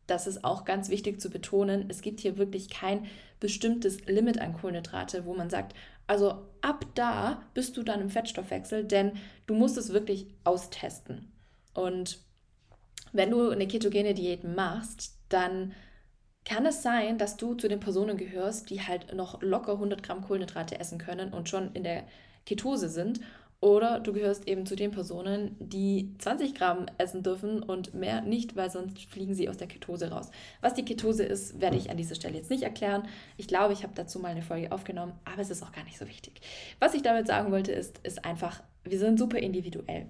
das 0.05 0.27
ist 0.27 0.43
auch 0.43 0.63
ganz 0.63 0.89
wichtig 0.89 1.19
zu 1.19 1.29
betonen. 1.29 1.85
Es 1.89 2.01
gibt 2.01 2.19
hier 2.19 2.37
wirklich 2.37 2.69
kein 2.69 3.07
bestimmtes 3.39 4.05
Limit 4.05 4.39
an 4.39 4.53
Kohlenhydrate, 4.53 5.25
wo 5.25 5.33
man 5.33 5.49
sagt, 5.49 5.75
also 6.05 6.45
ab 6.61 6.85
da 6.95 7.43
bist 7.53 7.77
du 7.77 7.83
dann 7.83 8.01
im 8.01 8.09
Fettstoffwechsel, 8.09 8.85
denn 8.85 9.13
du 9.47 9.55
musst 9.55 9.77
es 9.77 9.93
wirklich 9.93 10.27
austesten. 10.43 11.31
Und 11.73 12.19
wenn 13.11 13.31
du 13.31 13.49
eine 13.49 13.67
ketogene 13.67 14.13
Diät 14.13 14.43
machst, 14.43 15.17
dann 15.29 15.73
kann 16.49 16.65
es 16.65 16.81
sein, 16.81 17.19
dass 17.19 17.37
du 17.37 17.53
zu 17.53 17.67
den 17.67 17.79
Personen 17.79 18.17
gehörst, 18.17 18.71
die 18.71 18.81
halt 18.81 19.13
noch 19.13 19.41
locker 19.43 19.73
100 19.73 20.01
Gramm 20.01 20.21
Kohlenhydrate 20.21 20.79
essen 20.79 20.97
können 20.97 21.31
und 21.31 21.47
schon 21.47 21.71
in 21.73 21.83
der 21.83 22.05
Ketose 22.45 22.89
sind. 22.89 23.21
Oder 23.61 23.99
du 23.99 24.13
gehörst 24.13 24.47
eben 24.47 24.65
zu 24.65 24.75
den 24.75 24.89
Personen, 24.89 25.55
die 25.59 26.15
20 26.17 26.55
Gramm 26.55 26.87
essen 26.97 27.21
dürfen 27.23 27.61
und 27.61 27.93
mehr 27.93 28.21
nicht, 28.21 28.55
weil 28.55 28.71
sonst 28.71 28.99
fliegen 29.11 29.35
sie 29.35 29.47
aus 29.47 29.57
der 29.57 29.67
Ketose 29.67 30.09
raus. 30.09 30.31
Was 30.61 30.73
die 30.73 30.85
Ketose 30.85 31.23
ist, 31.23 31.61
werde 31.61 31.77
ich 31.77 31.91
an 31.91 31.97
dieser 31.97 32.15
Stelle 32.15 32.37
jetzt 32.37 32.49
nicht 32.49 32.63
erklären. 32.63 33.03
Ich 33.37 33.47
glaube, 33.47 33.73
ich 33.73 33.83
habe 33.83 33.93
dazu 33.93 34.17
mal 34.17 34.29
eine 34.29 34.41
Folge 34.41 34.71
aufgenommen, 34.71 35.13
aber 35.25 35.41
es 35.41 35.51
ist 35.51 35.61
auch 35.61 35.73
gar 35.73 35.83
nicht 35.83 35.99
so 35.99 36.07
wichtig. 36.07 36.41
Was 36.79 36.95
ich 36.95 37.03
damit 37.03 37.27
sagen 37.27 37.51
wollte, 37.51 37.73
ist, 37.73 37.99
ist 37.99 38.25
einfach, 38.25 38.63
wir 38.85 38.97
sind 38.97 39.19
super 39.19 39.37
individuell. 39.37 40.07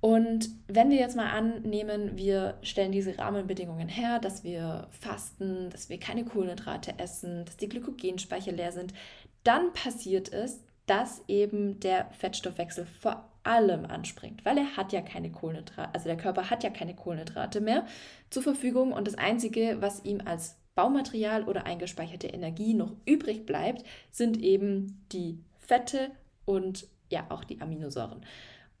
Und 0.00 0.48
wenn 0.66 0.88
wir 0.88 0.96
jetzt 0.96 1.16
mal 1.16 1.30
annehmen, 1.30 2.16
wir 2.16 2.58
stellen 2.62 2.92
diese 2.92 3.18
Rahmenbedingungen 3.18 3.88
her, 3.88 4.18
dass 4.18 4.44
wir 4.44 4.88
fasten, 4.90 5.68
dass 5.70 5.90
wir 5.90 5.98
keine 5.98 6.24
Kohlenhydrate 6.24 6.98
essen, 6.98 7.44
dass 7.44 7.58
die 7.58 7.68
Glykogenspeicher 7.68 8.52
leer 8.52 8.72
sind, 8.72 8.94
dann 9.44 9.72
passiert 9.74 10.32
es, 10.32 10.64
dass 10.86 11.22
eben 11.28 11.80
der 11.80 12.10
Fettstoffwechsel 12.12 12.86
vor 12.86 13.30
allem 13.42 13.84
anspringt, 13.84 14.44
weil 14.44 14.58
er 14.58 14.76
hat 14.76 14.92
ja 14.92 15.02
keine 15.02 15.30
Kohlenhydrate, 15.30 15.94
also 15.94 16.06
der 16.06 16.16
Körper 16.16 16.50
hat 16.50 16.62
ja 16.64 16.70
keine 16.70 16.94
Kohlenhydrate 16.94 17.60
mehr 17.60 17.86
zur 18.28 18.42
Verfügung 18.42 18.92
und 18.92 19.06
das 19.06 19.16
Einzige, 19.16 19.76
was 19.80 20.04
ihm 20.04 20.20
als 20.24 20.58
Baumaterial 20.74 21.44
oder 21.44 21.66
eingespeicherte 21.66 22.28
Energie 22.28 22.74
noch 22.74 22.92
übrig 23.04 23.46
bleibt, 23.46 23.84
sind 24.10 24.40
eben 24.40 25.04
die 25.12 25.38
Fette 25.58 26.10
und 26.44 26.86
ja 27.10 27.26
auch 27.28 27.44
die 27.44 27.60
Aminosäuren. 27.60 28.24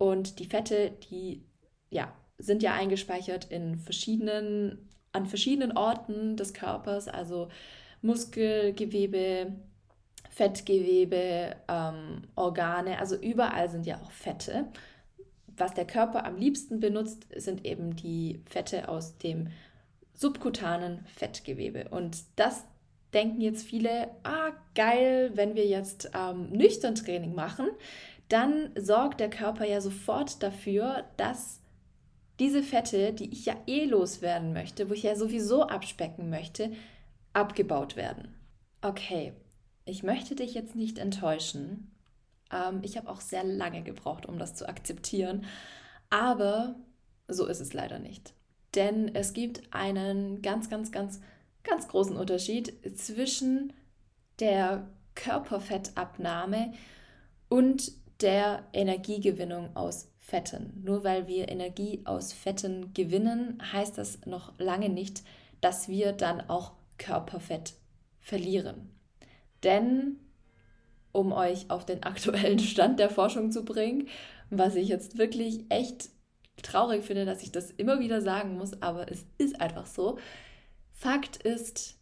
Und 0.00 0.38
die 0.38 0.46
Fette, 0.46 0.92
die 1.10 1.44
ja, 1.90 2.10
sind 2.38 2.62
ja 2.62 2.72
eingespeichert 2.72 3.50
in 3.50 3.78
verschiedenen, 3.78 4.88
an 5.12 5.26
verschiedenen 5.26 5.76
Orten 5.76 6.38
des 6.38 6.54
Körpers, 6.54 7.06
also 7.06 7.48
Muskelgewebe, 8.00 9.52
Fettgewebe, 10.30 11.54
ähm, 11.68 12.22
Organe, 12.34 12.98
also 12.98 13.14
überall 13.14 13.68
sind 13.68 13.84
ja 13.84 14.00
auch 14.00 14.10
Fette. 14.10 14.68
Was 15.58 15.74
der 15.74 15.86
Körper 15.86 16.24
am 16.24 16.38
liebsten 16.38 16.80
benutzt, 16.80 17.26
sind 17.36 17.66
eben 17.66 17.94
die 17.94 18.40
Fette 18.46 18.88
aus 18.88 19.18
dem 19.18 19.48
subkutanen 20.14 21.04
Fettgewebe. 21.14 21.88
Und 21.90 22.22
das 22.36 22.64
denken 23.12 23.42
jetzt 23.42 23.66
viele, 23.66 24.08
ah, 24.22 24.52
geil, 24.74 25.32
wenn 25.34 25.56
wir 25.56 25.66
jetzt 25.66 26.10
ähm, 26.14 26.48
nüchtern 26.52 26.94
Training 26.94 27.34
machen, 27.34 27.68
dann 28.30 28.70
sorgt 28.76 29.20
der 29.20 29.28
Körper 29.28 29.66
ja 29.66 29.80
sofort 29.80 30.42
dafür, 30.42 31.04
dass 31.16 31.60
diese 32.38 32.62
Fette, 32.62 33.12
die 33.12 33.30
ich 33.32 33.44
ja 33.44 33.56
eh 33.66 33.84
loswerden 33.84 34.52
möchte, 34.52 34.88
wo 34.88 34.94
ich 34.94 35.02
ja 35.02 35.14
sowieso 35.14 35.64
abspecken 35.64 36.30
möchte, 36.30 36.72
abgebaut 37.32 37.96
werden. 37.96 38.34
Okay, 38.80 39.34
ich 39.84 40.02
möchte 40.02 40.34
dich 40.34 40.54
jetzt 40.54 40.74
nicht 40.74 40.98
enttäuschen. 40.98 41.90
Ähm, 42.52 42.80
ich 42.82 42.96
habe 42.96 43.10
auch 43.10 43.20
sehr 43.20 43.44
lange 43.44 43.82
gebraucht, 43.82 44.26
um 44.26 44.38
das 44.38 44.54
zu 44.54 44.68
akzeptieren. 44.68 45.44
Aber 46.08 46.76
so 47.28 47.46
ist 47.46 47.60
es 47.60 47.72
leider 47.74 47.98
nicht. 47.98 48.32
Denn 48.74 49.14
es 49.14 49.32
gibt 49.32 49.62
einen 49.74 50.40
ganz, 50.40 50.70
ganz, 50.70 50.92
ganz, 50.92 51.20
ganz 51.64 51.88
großen 51.88 52.16
Unterschied 52.16 52.72
zwischen 52.96 53.72
der 54.38 54.88
Körperfettabnahme 55.14 56.72
und 57.48 57.92
der 58.20 58.64
Energiegewinnung 58.72 59.74
aus 59.76 60.10
Fetten. 60.18 60.80
Nur 60.84 61.02
weil 61.04 61.26
wir 61.26 61.48
Energie 61.48 62.02
aus 62.04 62.32
Fetten 62.32 62.94
gewinnen, 62.94 63.60
heißt 63.72 63.98
das 63.98 64.24
noch 64.26 64.58
lange 64.58 64.88
nicht, 64.88 65.22
dass 65.60 65.88
wir 65.88 66.12
dann 66.12 66.40
auch 66.48 66.72
Körperfett 66.98 67.74
verlieren. 68.20 68.90
Denn, 69.64 70.18
um 71.12 71.32
euch 71.32 71.70
auf 71.70 71.84
den 71.84 72.02
aktuellen 72.02 72.58
Stand 72.60 73.00
der 73.00 73.10
Forschung 73.10 73.50
zu 73.50 73.64
bringen, 73.64 74.08
was 74.50 74.76
ich 74.76 74.88
jetzt 74.88 75.18
wirklich 75.18 75.64
echt 75.68 76.10
traurig 76.62 77.04
finde, 77.04 77.24
dass 77.24 77.42
ich 77.42 77.52
das 77.52 77.70
immer 77.70 78.00
wieder 78.00 78.20
sagen 78.20 78.56
muss, 78.56 78.80
aber 78.82 79.10
es 79.10 79.24
ist 79.38 79.60
einfach 79.60 79.86
so. 79.86 80.18
Fakt 80.92 81.38
ist, 81.38 81.98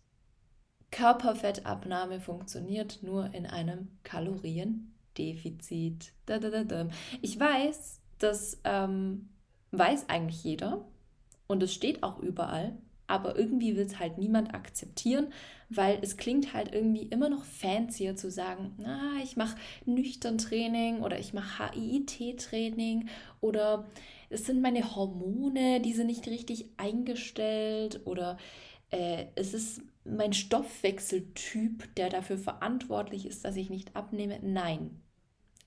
Körperfettabnahme 0.90 2.20
funktioniert 2.20 3.02
nur 3.02 3.32
in 3.34 3.46
einem 3.46 3.88
Kalorien 4.02 4.97
Defizit. 5.18 6.12
Ich 7.20 7.38
weiß, 7.38 8.00
das 8.18 8.60
ähm, 8.64 9.28
weiß 9.72 10.08
eigentlich 10.08 10.44
jeder 10.44 10.86
und 11.46 11.62
es 11.62 11.72
steht 11.72 12.02
auch 12.02 12.18
überall, 12.20 12.76
aber 13.06 13.36
irgendwie 13.36 13.76
will 13.76 13.86
es 13.86 13.98
halt 13.98 14.18
niemand 14.18 14.54
akzeptieren, 14.54 15.32
weil 15.70 15.98
es 16.02 16.16
klingt 16.16 16.52
halt 16.52 16.74
irgendwie 16.74 17.04
immer 17.04 17.28
noch 17.28 17.44
fancier 17.44 18.16
zu 18.16 18.30
sagen, 18.30 18.74
na, 18.78 19.14
ich 19.22 19.36
mache 19.36 19.56
nüchtern 19.86 20.38
Training 20.38 21.00
oder 21.00 21.18
ich 21.18 21.32
mache 21.32 21.72
HIIT-Training 21.72 23.08
oder 23.40 23.86
es 24.30 24.46
sind 24.46 24.60
meine 24.60 24.94
Hormone, 24.94 25.80
die 25.80 25.94
sind 25.94 26.06
nicht 26.06 26.26
richtig 26.28 26.66
eingestellt 26.76 28.02
oder 28.04 28.36
äh, 28.90 29.26
es 29.34 29.54
ist 29.54 29.82
mein 30.04 30.32
Stoffwechseltyp, 30.32 31.94
der 31.96 32.10
dafür 32.10 32.38
verantwortlich 32.38 33.26
ist, 33.26 33.44
dass 33.44 33.56
ich 33.56 33.70
nicht 33.70 33.96
abnehme. 33.96 34.38
Nein, 34.42 35.02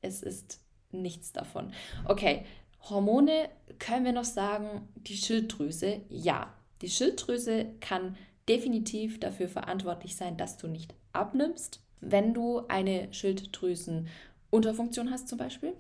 es 0.02 0.22
ist 0.22 0.60
nichts 0.92 1.32
davon. 1.32 1.72
Okay, 2.06 2.46
Hormone 2.90 3.50
können 3.80 4.06
wir 4.06 4.14
noch 4.14 4.26
sagen, 4.26 4.88
die 4.96 5.16
Schilddrüse, 5.16 6.02
ja. 6.10 6.54
Die 6.82 6.90
Schilddrüse 6.90 7.68
kann 7.80 8.18
definitiv 8.50 9.20
dafür 9.20 9.48
verantwortlich 9.48 10.16
sein, 10.16 10.38
dass 10.38 10.58
du 10.58 10.68
nicht 10.68 10.96
abnimmst, 11.14 11.82
wenn 12.00 12.34
du 12.34 12.64
eine 12.68 13.14
Schilddrüsenunterfunktion 13.14 15.12
hast 15.12 15.28
zum 15.28 15.38
Beispiel. 15.38 15.74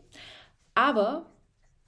Aber 0.76 1.26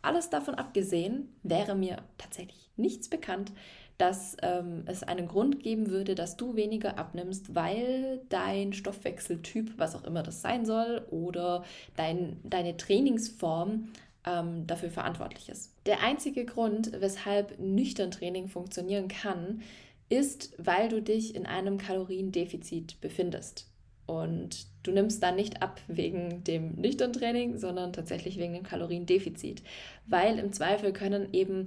alles 0.01 0.29
davon 0.29 0.55
abgesehen 0.55 1.33
wäre 1.43 1.75
mir 1.75 2.03
tatsächlich 2.17 2.71
nichts 2.75 3.07
bekannt, 3.07 3.51
dass 3.97 4.35
ähm, 4.41 4.83
es 4.85 5.03
einen 5.03 5.27
Grund 5.27 5.61
geben 5.61 5.89
würde, 5.89 6.15
dass 6.15 6.35
du 6.35 6.55
weniger 6.55 6.97
abnimmst, 6.97 7.55
weil 7.55 8.21
dein 8.29 8.73
Stoffwechseltyp, 8.73 9.73
was 9.77 9.95
auch 9.95 10.03
immer 10.03 10.23
das 10.23 10.41
sein 10.41 10.65
soll, 10.65 11.05
oder 11.09 11.63
dein, 11.95 12.37
deine 12.43 12.75
Trainingsform 12.75 13.89
ähm, 14.25 14.65
dafür 14.67 14.89
verantwortlich 14.89 15.49
ist. 15.49 15.73
Der 15.85 16.01
einzige 16.01 16.45
Grund, 16.45 16.91
weshalb 16.99 17.59
nüchtern 17.59 18.11
Training 18.11 18.47
funktionieren 18.47 19.07
kann, 19.07 19.61
ist, 20.09 20.53
weil 20.57 20.89
du 20.89 21.01
dich 21.01 21.35
in 21.35 21.45
einem 21.45 21.77
Kaloriendefizit 21.77 22.99
befindest. 23.01 23.67
Und 24.05 24.67
du 24.83 24.91
nimmst 24.91 25.23
dann 25.23 25.35
nicht 25.35 25.61
ab 25.61 25.79
wegen 25.87 26.43
dem 26.43 26.75
nüchtern 26.75 27.13
Training, 27.13 27.57
sondern 27.57 27.93
tatsächlich 27.93 28.37
wegen 28.37 28.53
dem 28.53 28.63
Kaloriendefizit. 28.63 29.63
Weil 30.07 30.39
im 30.39 30.51
Zweifel 30.51 30.91
können 30.91 31.29
eben 31.31 31.65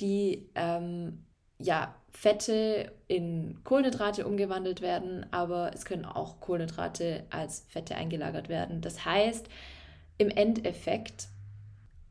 die 0.00 0.46
ähm, 0.54 1.22
ja, 1.58 1.94
Fette 2.10 2.92
in 3.08 3.60
Kohlenhydrate 3.64 4.26
umgewandelt 4.26 4.80
werden, 4.80 5.26
aber 5.32 5.72
es 5.74 5.84
können 5.84 6.04
auch 6.04 6.40
Kohlenhydrate 6.40 7.24
als 7.30 7.64
Fette 7.68 7.94
eingelagert 7.94 8.48
werden. 8.48 8.80
Das 8.80 9.04
heißt, 9.04 9.48
im 10.18 10.30
Endeffekt 10.30 11.28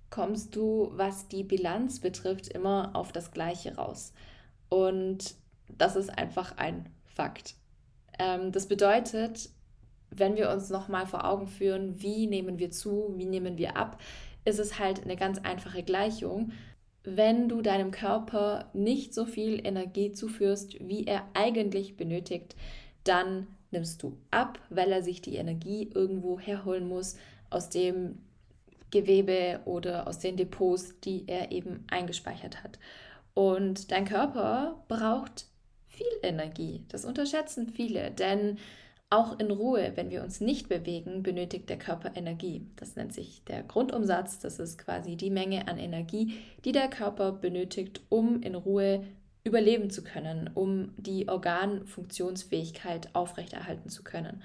kommst 0.09 0.55
du, 0.55 0.91
was 0.93 1.27
die 1.27 1.43
Bilanz 1.43 1.99
betrifft, 1.99 2.47
immer 2.47 2.91
auf 2.93 3.11
das 3.11 3.31
Gleiche 3.31 3.75
raus. 3.75 4.13
Und 4.69 5.35
das 5.67 5.95
ist 5.95 6.15
einfach 6.15 6.57
ein 6.57 6.89
Fakt. 7.05 7.55
Ähm, 8.19 8.51
das 8.51 8.67
bedeutet, 8.67 9.49
wenn 10.11 10.35
wir 10.35 10.49
uns 10.51 10.69
nochmal 10.69 11.07
vor 11.07 11.25
Augen 11.25 11.47
führen, 11.47 12.01
wie 12.01 12.27
nehmen 12.27 12.59
wir 12.59 12.71
zu, 12.71 13.13
wie 13.17 13.25
nehmen 13.25 13.57
wir 13.57 13.75
ab, 13.75 13.99
ist 14.45 14.59
es 14.59 14.79
halt 14.79 15.03
eine 15.03 15.15
ganz 15.15 15.39
einfache 15.39 15.83
Gleichung. 15.83 16.51
Wenn 17.05 17.47
du 17.47 17.61
deinem 17.61 17.91
Körper 17.91 18.69
nicht 18.73 19.13
so 19.13 19.25
viel 19.25 19.65
Energie 19.65 20.11
zuführst, 20.11 20.77
wie 20.79 21.05
er 21.05 21.23
eigentlich 21.33 21.97
benötigt, 21.97 22.55
dann 23.03 23.47
nimmst 23.71 24.01
du 24.01 24.17
ab, 24.31 24.59
weil 24.69 24.91
er 24.91 25.03
sich 25.03 25.21
die 25.21 25.35
Energie 25.35 25.89
irgendwo 25.93 26.39
herholen 26.39 26.87
muss 26.87 27.15
aus 27.49 27.69
dem 27.69 28.17
Gewebe 28.91 29.59
oder 29.65 30.07
aus 30.07 30.19
den 30.19 30.37
Depots, 30.37 30.99
die 31.01 31.25
er 31.27 31.51
eben 31.51 31.83
eingespeichert 31.89 32.63
hat. 32.63 32.79
Und 33.33 33.91
dein 33.91 34.05
Körper 34.05 34.83
braucht 34.87 35.45
viel 35.87 36.07
Energie. 36.23 36.85
Das 36.89 37.05
unterschätzen 37.05 37.69
viele, 37.69 38.11
denn 38.11 38.57
auch 39.09 39.39
in 39.39 39.51
Ruhe, 39.51 39.91
wenn 39.95 40.09
wir 40.09 40.23
uns 40.23 40.41
nicht 40.41 40.67
bewegen, 40.67 41.23
benötigt 41.23 41.69
der 41.69 41.77
Körper 41.77 42.15
Energie. 42.15 42.65
Das 42.75 42.95
nennt 42.95 43.13
sich 43.13 43.43
der 43.45 43.63
Grundumsatz. 43.63 44.39
Das 44.39 44.59
ist 44.59 44.77
quasi 44.77 45.15
die 45.15 45.29
Menge 45.29 45.67
an 45.67 45.77
Energie, 45.77 46.39
die 46.65 46.71
der 46.71 46.89
Körper 46.89 47.31
benötigt, 47.31 48.01
um 48.09 48.41
in 48.41 48.55
Ruhe 48.55 49.05
überleben 49.43 49.91
zu 49.91 50.03
können, 50.03 50.49
um 50.53 50.93
die 50.97 51.29
Organfunktionsfähigkeit 51.29 53.09
aufrechterhalten 53.13 53.89
zu 53.89 54.03
können. 54.03 54.41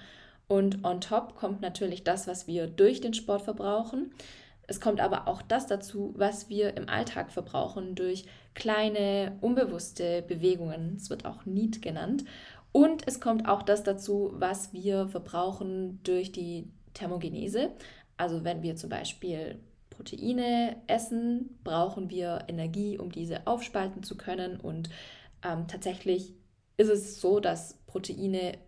Und 0.47 0.85
on 0.85 1.01
top 1.01 1.37
kommt 1.37 1.63
natürlich 1.63 2.05
das, 2.05 2.27
was 2.27 2.47
wir 2.47 2.67
durch 2.67 3.01
den 3.01 3.15
Sport 3.15 3.43
verbrauchen. 3.43 4.13
Es 4.67 4.81
kommt 4.81 5.01
aber 5.01 5.27
auch 5.27 5.43
das 5.43 5.67
dazu, 5.67 6.13
was 6.17 6.49
wir 6.49 6.77
im 6.77 6.89
Alltag 6.89 7.33
verbrauchen 7.33 7.95
durch 7.95 8.27
kleine, 8.55 9.37
unbewusste 9.41 10.23
Bewegungen. 10.23 10.97
Es 10.97 11.09
wird 11.09 11.25
auch 11.25 11.47
NEAT 11.47 11.83
genannt. 11.83 12.25
Und 12.73 13.07
es 13.07 13.21
kommt 13.21 13.49
auch 13.49 13.63
das 13.63 13.83
dazu, 13.83 14.33
was 14.35 14.73
wir 14.73 15.09
verbrauchen 15.09 16.01
durch 16.05 16.33
die 16.33 16.69
Thermogenese. 16.95 17.71
Also 18.17 18.45
wenn 18.45 18.63
wir 18.63 18.77
zum 18.77 18.91
Beispiel 18.91 19.59
Proteine 19.91 20.77
essen, 20.87 21.59
brauchen 21.65 22.11
wir 22.11 22.45
Energie, 22.49 22.99
um 22.99 23.13
diese 23.13 23.47
aufspalten 23.47 24.03
zu 24.03 24.17
können. 24.17 24.59
Und 24.59 24.89
ähm, 25.45 25.67
tatsächlich 25.69 26.35
ist 26.77 26.89
es 26.89 27.21
so, 27.21 27.41
dass 27.41 27.75
Proteine, 27.87 28.59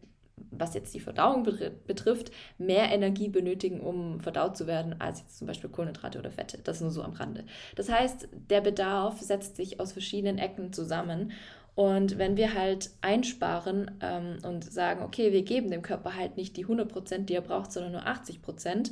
was 0.50 0.74
jetzt 0.74 0.92
die 0.94 1.00
Verdauung 1.00 1.44
betrifft, 1.86 2.32
mehr 2.58 2.90
Energie 2.90 3.28
benötigen, 3.28 3.80
um 3.80 4.20
verdaut 4.20 4.56
zu 4.56 4.66
werden, 4.66 5.00
als 5.00 5.20
jetzt 5.20 5.38
zum 5.38 5.46
Beispiel 5.46 5.70
Kohlenhydrate 5.70 6.18
oder 6.18 6.30
Fette. 6.30 6.58
Das 6.58 6.80
nur 6.80 6.90
so 6.90 7.02
am 7.02 7.12
Rande. 7.12 7.44
Das 7.76 7.88
heißt, 7.90 8.28
der 8.50 8.60
Bedarf 8.60 9.20
setzt 9.20 9.56
sich 9.56 9.80
aus 9.80 9.92
verschiedenen 9.92 10.38
Ecken 10.38 10.72
zusammen. 10.72 11.32
Und 11.74 12.18
wenn 12.18 12.36
wir 12.36 12.54
halt 12.54 12.90
einsparen 13.00 13.90
ähm, 14.02 14.38
und 14.42 14.70
sagen, 14.70 15.02
okay, 15.02 15.32
wir 15.32 15.42
geben 15.42 15.70
dem 15.70 15.82
Körper 15.82 16.14
halt 16.16 16.36
nicht 16.36 16.56
die 16.56 16.66
100%, 16.66 17.24
die 17.24 17.34
er 17.34 17.40
braucht, 17.40 17.72
sondern 17.72 17.92
nur 17.92 18.06
80%, 18.06 18.90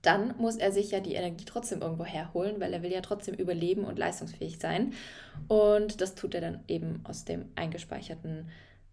dann 0.00 0.34
muss 0.38 0.56
er 0.56 0.72
sich 0.72 0.92
ja 0.92 1.00
die 1.00 1.14
Energie 1.14 1.44
trotzdem 1.44 1.82
irgendwo 1.82 2.04
herholen, 2.04 2.60
weil 2.60 2.72
er 2.72 2.82
will 2.82 2.92
ja 2.92 3.00
trotzdem 3.00 3.34
überleben 3.34 3.84
und 3.84 3.98
leistungsfähig 3.98 4.58
sein. 4.58 4.92
Und 5.48 6.00
das 6.00 6.14
tut 6.14 6.34
er 6.34 6.40
dann 6.40 6.60
eben 6.68 7.00
aus 7.04 7.24
dem 7.24 7.46
eingespeicherten 7.56 8.48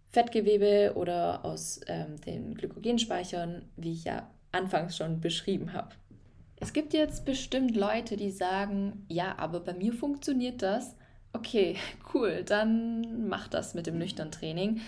Fettgewebe 0.10 0.94
oder 0.96 1.46
aus 1.46 1.82
ähm, 1.88 2.20
den 2.22 2.56
Glykogenspeichern, 2.56 3.64
wie 3.78 3.94
ich 3.94 4.04
ja 4.06 4.30
anfangs 4.52 4.98
schon 4.98 5.22
beschrieben 5.22 5.74
habe. 5.74 5.90
Es 6.58 6.74
gibt 6.74 6.94
jetzt 6.94 7.26
bestimmt 7.26 7.76
Leute, 7.76 8.18
die 8.18 8.32
sagen, 8.32 9.06
ja, 9.08 9.38
aber 9.38 9.60
bei 9.60 9.74
mir 9.74 9.94
funktioniert 9.94 10.62
das 10.62 10.96
okay, 11.34 11.78
cool, 12.14 12.44
dann 12.46 13.28
mach 13.28 13.48
das 13.48 13.74
mit 13.74 13.88
dem 13.88 13.98
nüchtern 13.98 14.32
Training. 14.32 14.82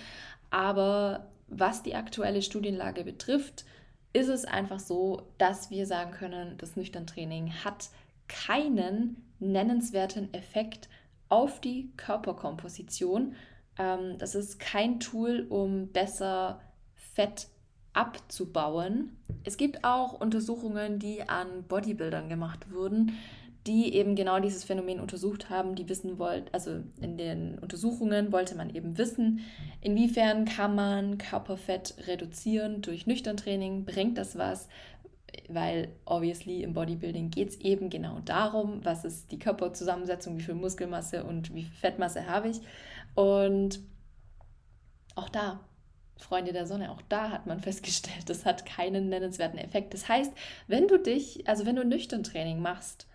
Aber 0.49 1.27
was 1.47 1.83
die 1.83 1.95
aktuelle 1.95 2.41
Studienlage 2.41 3.03
betrifft, 3.03 3.65
ist 4.13 4.29
es 4.29 4.45
einfach 4.45 4.79
so, 4.79 5.23
dass 5.37 5.69
wir 5.69 5.85
sagen 5.85 6.11
können, 6.11 6.57
das 6.57 6.75
nüchtern 6.77 7.05
Training 7.05 7.51
hat 7.65 7.89
keinen 8.27 9.21
nennenswerten 9.39 10.33
Effekt 10.33 10.87
auf 11.27 11.59
die 11.59 11.91
Körperkomposition. 11.97 13.35
Ähm, 13.77 14.17
das 14.17 14.35
ist 14.35 14.59
kein 14.59 14.99
Tool, 14.99 15.45
um 15.49 15.89
besser 15.89 16.61
Fett 16.95 17.47
abzubauen. 17.93 19.17
Es 19.43 19.57
gibt 19.57 19.83
auch 19.83 20.13
Untersuchungen, 20.13 20.99
die 20.99 21.27
an 21.27 21.63
Bodybuildern 21.63 22.29
gemacht 22.29 22.71
wurden, 22.71 23.17
die 23.67 23.93
eben 23.95 24.15
genau 24.15 24.39
dieses 24.39 24.63
Phänomen 24.63 24.99
untersucht 24.99 25.49
haben, 25.49 25.75
die 25.75 25.89
wissen 25.89 26.19
wollten, 26.19 26.49
also 26.51 26.81
in 27.01 27.17
den 27.17 27.57
Untersuchungen 27.57 28.31
wollte 28.31 28.55
man 28.55 28.73
eben 28.73 28.97
wissen, 28.97 29.41
inwiefern 29.81 30.45
kann 30.45 30.75
man 30.75 31.17
Körperfett 31.17 31.95
reduzieren 32.07 32.81
durch 32.81 33.07
Nüchterntraining, 33.07 33.85
bringt 33.85 34.17
das 34.17 34.37
was? 34.37 34.67
Weil 35.49 35.89
obviously 36.05 36.61
im 36.61 36.73
Bodybuilding 36.73 37.31
geht 37.31 37.49
es 37.49 37.59
eben 37.59 37.89
genau 37.89 38.19
darum, 38.19 38.85
was 38.85 39.03
ist 39.03 39.31
die 39.31 39.39
Körperzusammensetzung, 39.39 40.37
wie 40.37 40.43
viel 40.43 40.55
Muskelmasse 40.55 41.23
und 41.23 41.53
wie 41.53 41.63
viel 41.63 41.75
Fettmasse 41.75 42.27
habe 42.27 42.49
ich. 42.49 42.61
Und 43.15 43.79
auch 45.15 45.29
da, 45.29 45.59
Freunde 46.17 46.53
der 46.53 46.67
Sonne, 46.67 46.91
auch 46.91 47.01
da 47.09 47.31
hat 47.31 47.47
man 47.47 47.59
festgestellt, 47.61 48.29
das 48.29 48.45
hat 48.45 48.65
keinen 48.65 49.09
nennenswerten 49.09 49.57
Effekt. 49.57 49.95
Das 49.95 50.07
heißt, 50.07 50.31
wenn 50.67 50.87
du 50.87 50.99
dich, 50.99 51.47
also 51.47 51.65
wenn 51.65 51.75
du 51.75 51.83
Nüchterntraining 51.83 52.59
machst, 52.59 53.07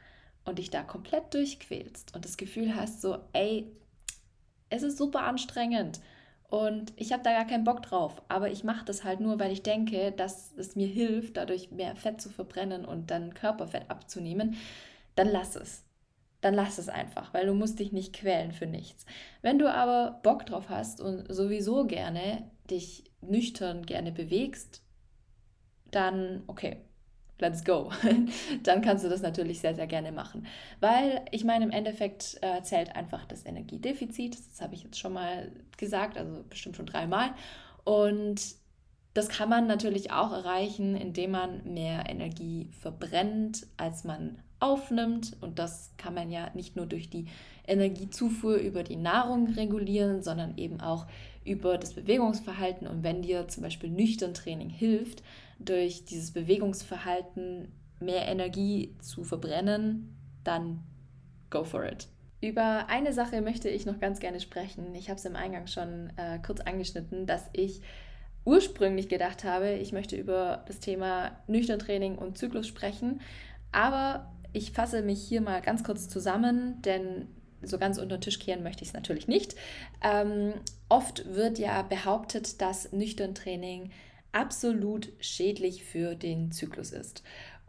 und 0.45 0.59
dich 0.59 0.71
da 0.71 0.83
komplett 0.83 1.33
durchquälst 1.35 2.15
und 2.15 2.25
das 2.25 2.37
Gefühl 2.37 2.75
hast, 2.75 3.01
so, 3.01 3.19
ey, 3.33 3.71
es 4.69 4.83
ist 4.83 4.99
super 4.99 5.23
anstrengend 5.23 6.01
und 6.49 6.93
ich 6.97 7.13
habe 7.13 7.23
da 7.23 7.33
gar 7.33 7.47
keinen 7.47 7.65
Bock 7.65 7.83
drauf, 7.83 8.23
aber 8.29 8.51
ich 8.51 8.65
mache 8.65 8.85
das 8.85 9.05
halt 9.05 9.21
nur, 9.21 9.39
weil 9.39 9.53
ich 9.53 9.63
denke, 9.63 10.13
dass 10.13 10.53
es 10.57 10.75
mir 10.75 10.89
hilft, 10.89 11.37
dadurch 11.37 11.71
mehr 11.71 11.95
Fett 11.95 12.21
zu 12.21 12.29
verbrennen 12.29 12.85
und 12.85 13.11
dann 13.11 13.35
Körperfett 13.35 13.89
abzunehmen, 13.89 14.57
dann 15.15 15.29
lass 15.29 15.55
es. 15.55 15.85
Dann 16.41 16.55
lass 16.55 16.79
es 16.79 16.89
einfach, 16.89 17.35
weil 17.35 17.47
du 17.47 17.55
musst 17.55 17.79
dich 17.79 17.93
nicht 17.93 18.15
quälen 18.15 18.53
für 18.53 18.67
nichts. 18.67 19.05
Wenn 19.43 19.59
du 19.59 19.73
aber 19.73 20.21
Bock 20.23 20.47
drauf 20.47 20.71
hast 20.71 21.01
und 21.01 21.33
sowieso 21.33 21.85
gerne 21.85 22.51
dich 22.71 23.05
nüchtern 23.21 23.85
gerne 23.85 24.11
bewegst, 24.11 24.83
dann 25.91 26.43
okay, 26.47 26.79
let's 27.41 27.65
go. 27.65 27.91
dann 28.63 28.83
kannst 28.83 29.05
du 29.05 29.09
das 29.09 29.23
natürlich 29.23 29.61
sehr, 29.61 29.75
sehr 29.75 29.87
gerne 29.87 30.13
machen. 30.13 30.47
Weil 30.81 31.25
ich 31.31 31.45
meine, 31.45 31.65
im 31.65 31.71
Endeffekt 31.71 32.39
äh, 32.43 32.63
zählt 32.63 32.95
einfach 32.97 33.25
das 33.27 33.45
Energiedefizit. 33.45 34.37
Das 34.53 34.61
habe 34.61 34.75
ich 34.75 34.85
jetzt 34.85 34.99
schon 34.99 35.13
mal 35.13 35.51
gesagt, 35.77 36.19
also 36.19 36.45
bestimmt 36.49 36.77
schon 36.77 36.87
dreimal. 36.87 37.31
Und 37.85 38.41
das 39.15 39.29
kann 39.29 39.49
man 39.49 39.67
natürlich 39.67 40.13
auch 40.13 40.33
erreichen, 40.33 40.97
indem 40.97 41.33
man 41.33 41.65
mehr 41.65 42.09
Energie 42.09 42.71
verbrennt, 42.81 43.67
als 43.77 44.05
man 44.05 44.39
aufnimmt. 44.61 45.37
Und 45.41 45.59
das 45.59 45.93
kann 45.97 46.15
man 46.15 46.31
ja 46.31 46.51
nicht 46.55 46.77
nur 46.77 46.87
durch 46.87 47.11
die 47.11 47.27
Energiezufuhr 47.67 48.57
über 48.57 48.83
die 48.83 48.97
Nahrung 48.97 49.49
regulieren, 49.49 50.23
sondern 50.23 50.57
eben 50.59 50.81
auch 50.81 51.07
über 51.45 51.79
das 51.79 51.95
Bewegungsverhalten. 51.95 52.87
Und 52.87 53.03
wenn 53.03 53.23
dir 53.23 53.49
zum 53.49 53.63
Beispiel 53.63 53.91
nüchtern 53.91 54.35
Training 54.35 54.71
hilft, 54.71 55.23
durch 55.61 56.05
dieses 56.05 56.33
Bewegungsverhalten 56.33 57.73
mehr 58.01 58.27
Energie 58.27 58.97
zu 59.01 59.25
verbrennen, 59.25 60.17
dann 60.43 60.83
go 61.51 61.65
for 61.65 61.85
it. 61.85 62.09
Über 62.41 62.89
eine 62.89 63.13
Sache 63.13 63.43
möchte 63.43 63.69
ich 63.69 63.85
noch 63.85 64.01
ganz 64.01 64.19
gerne 64.19 64.41
sprechen. 64.41 64.95
Ich 64.95 65.11
habe 65.11 65.19
es 65.19 65.27
im 65.27 65.37
Eingang 65.37 65.67
schon 65.67 66.11
äh, 66.17 66.39
kurz 66.45 66.61
angeschnitten, 66.61 67.27
dass 67.27 67.45
ich 67.53 67.83
ursprünglich 68.47 69.11
gedacht 69.11 69.45
habe, 69.45 69.73
ich 69.73 69.93
möchte 69.93 70.17
über 70.17 70.65
das 70.67 70.81
Thema 70.81 71.39
Nüchterntraining 71.47 72.17
und 72.17 72.39
Zyklus 72.39 72.67
sprechen. 72.67 73.21
Aber 73.73 74.33
ich 74.55 74.73
fasse 74.73 75.03
mich 75.03 75.23
hier 75.23 75.43
mal 75.43 75.61
ganz 75.61 75.85
kurz 75.85 76.09
zusammen, 76.09 76.81
denn 76.83 77.29
so 77.63 77.79
ganz 77.79 77.99
unter 77.99 78.17
den 78.17 78.23
Tisch 78.23 78.39
kehren 78.39 78.63
möchte 78.63 78.83
ich 78.83 78.89
es 78.89 78.95
natürlich 78.95 79.29
nicht. 79.29 79.55
Ähm, 80.03 80.55
oft 80.89 81.35
wird 81.35 81.59
ja 81.59 81.83
behauptet, 81.83 82.63
dass 82.63 82.91
Nüchterntraining 82.93 83.91
absolut 84.33 85.13
schädlich 85.21 85.85
für 85.85 86.15
den 86.15 86.53
Zyklus 86.53 86.93
ist. 86.93 87.23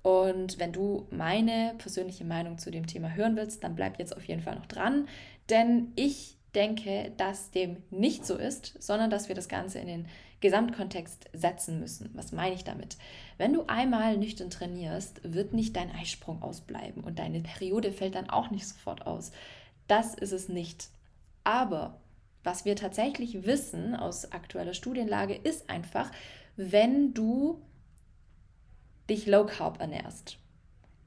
Und 0.04 0.60
wenn 0.60 0.74
du 0.74 1.08
meine 1.12 1.76
persönliche 1.78 2.26
Meinung 2.26 2.58
zu 2.58 2.72
dem 2.72 2.88
Thema 2.88 3.14
hören 3.14 3.36
willst, 3.36 3.64
dann 3.64 3.76
bleib 3.76 4.00
jetzt 4.00 4.16
auf 4.16 4.26
jeden 4.26 4.42
Fall 4.42 4.56
noch 4.56 4.66
dran, 4.66 5.08
denn 5.50 5.92
ich 5.96 6.38
denke, 6.56 7.12
dass 7.18 7.52
dem 7.52 7.78
nicht 7.92 8.26
so 8.26 8.36
ist, 8.36 8.76
sondern 8.80 9.10
dass 9.10 9.28
wir 9.28 9.36
das 9.36 9.48
Ganze 9.48 9.80
in 9.80 9.88
den 9.88 10.08
Gesamtkontext 10.42 11.30
setzen 11.34 11.80
müssen. 11.80 12.10
Was 12.14 12.32
meine 12.32 12.56
ich 12.56 12.64
damit? 12.64 12.98
Wenn 13.38 13.54
du 13.54 13.66
einmal 13.68 14.18
nüchtern 14.18 14.50
trainierst, 14.50 15.22
wird 15.24 15.54
nicht 15.54 15.76
dein 15.76 15.92
Eisprung 15.92 16.42
ausbleiben 16.42 17.04
und 17.04 17.20
deine 17.20 17.42
Periode 17.42 17.92
fällt 17.92 18.16
dann 18.16 18.30
auch 18.30 18.50
nicht 18.50 18.68
sofort 18.68 19.06
aus. 19.06 19.32
Das 19.88 20.16
ist 20.16 20.32
es 20.32 20.50
nicht. 20.50 20.90
Aber 21.44 22.02
was 22.44 22.66
wir 22.66 22.76
tatsächlich 22.76 23.46
wissen 23.46 23.96
aus 23.96 24.32
aktueller 24.32 24.74
Studienlage 24.74 25.36
ist 25.36 25.70
einfach, 25.70 26.12
wenn 26.56 27.14
du 27.14 27.62
dich 29.10 29.28
low 29.28 29.46
carb 29.46 29.80
ernährst 29.80 30.38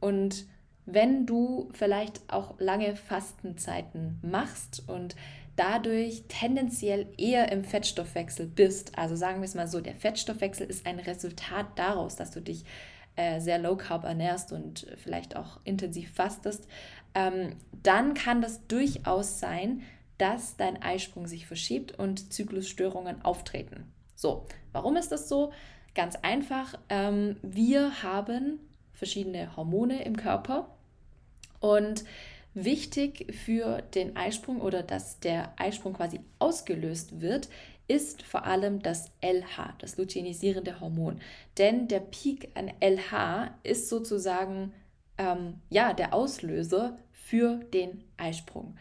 und 0.01 0.47
wenn 0.87 1.25
du 1.25 1.71
vielleicht 1.73 2.21
auch 2.29 2.59
lange 2.59 2.95
Fastenzeiten 2.95 4.19
machst 4.23 4.87
und 4.87 5.17
dadurch 5.57 6.25
tendenziell 6.29 7.07
eher 7.17 7.51
im 7.53 7.65
Fettstoffwechsel 7.65 8.47
bist. 8.47 8.99
Also 8.99 9.17
sagen 9.17 9.41
wir 9.41 9.47
es 9.47 9.55
mal 9.55 9.69
so, 9.69 9.81
der 9.81 9.95
Fettstoffwechsel 9.95 10.67
ist 10.67 10.87
ein 10.87 10.99
Resultat 10.99 11.67
daraus, 11.77 12.17
dass 12.17 12.33
du 12.33 12.41
dich 12.41 12.65
äh, 13.17 13.41
sehr 13.41 13.59
low 13.59 13.77
carb 13.77 14.05
ernährst 14.05 14.53
und 14.53 14.87
vielleicht 14.97 15.37
auch 15.37 15.61
intensiv 15.65 16.13
fastest, 16.13 16.67
ähm, 17.15 17.57
dann 17.83 18.15
kann 18.15 18.43
das 18.43 18.67
durchaus 18.67 19.39
sein, 19.39 19.83
dass 20.19 20.57
dein 20.57 20.83
Eisprung 20.83 21.27
sich 21.27 21.47
verschiebt 21.47 21.99
und 21.99 22.33
Zyklusstörungen 22.33 23.25
auftreten. 23.25 23.94
So, 24.15 24.47
warum 24.73 24.97
ist 24.97 25.11
das 25.13 25.29
so? 25.29 25.53
Ganz 25.95 26.17
einfach, 26.17 26.79
ähm, 26.89 27.37
wir 27.43 28.03
haben 28.03 28.59
verschiedene 28.93 29.57
Hormone 29.57 30.05
im 30.05 30.17
Körper 30.17 30.69
und 31.61 32.05
wichtig 32.55 33.35
für 33.35 33.83
den 33.83 34.17
Eisprung 34.17 34.61
oder 34.61 34.83
dass 34.83 35.21
der 35.21 35.53
Eisprung 35.57 35.95
quasi 35.95 36.21
ausgelöst 36.39 37.21
wird, 37.21 37.49
ist 37.87 38.23
vor 38.23 38.45
allem 38.45 38.81
das 38.81 39.11
LH, 39.21 39.75
das 39.79 39.97
luteinisierende 39.99 40.81
Hormon. 40.81 41.21
Denn 41.59 41.89
der 41.89 42.01
Peak 42.01 42.51
an 42.55 42.71
LH 42.81 43.51
ist 43.63 43.89
sozusagen 43.89 44.73
ähm, 45.19 45.61
ja, 45.69 45.93
der 45.93 46.15
Auslöser 46.15 46.99
für 47.13 47.57
den 47.57 48.05
Eisprung. 48.17 48.77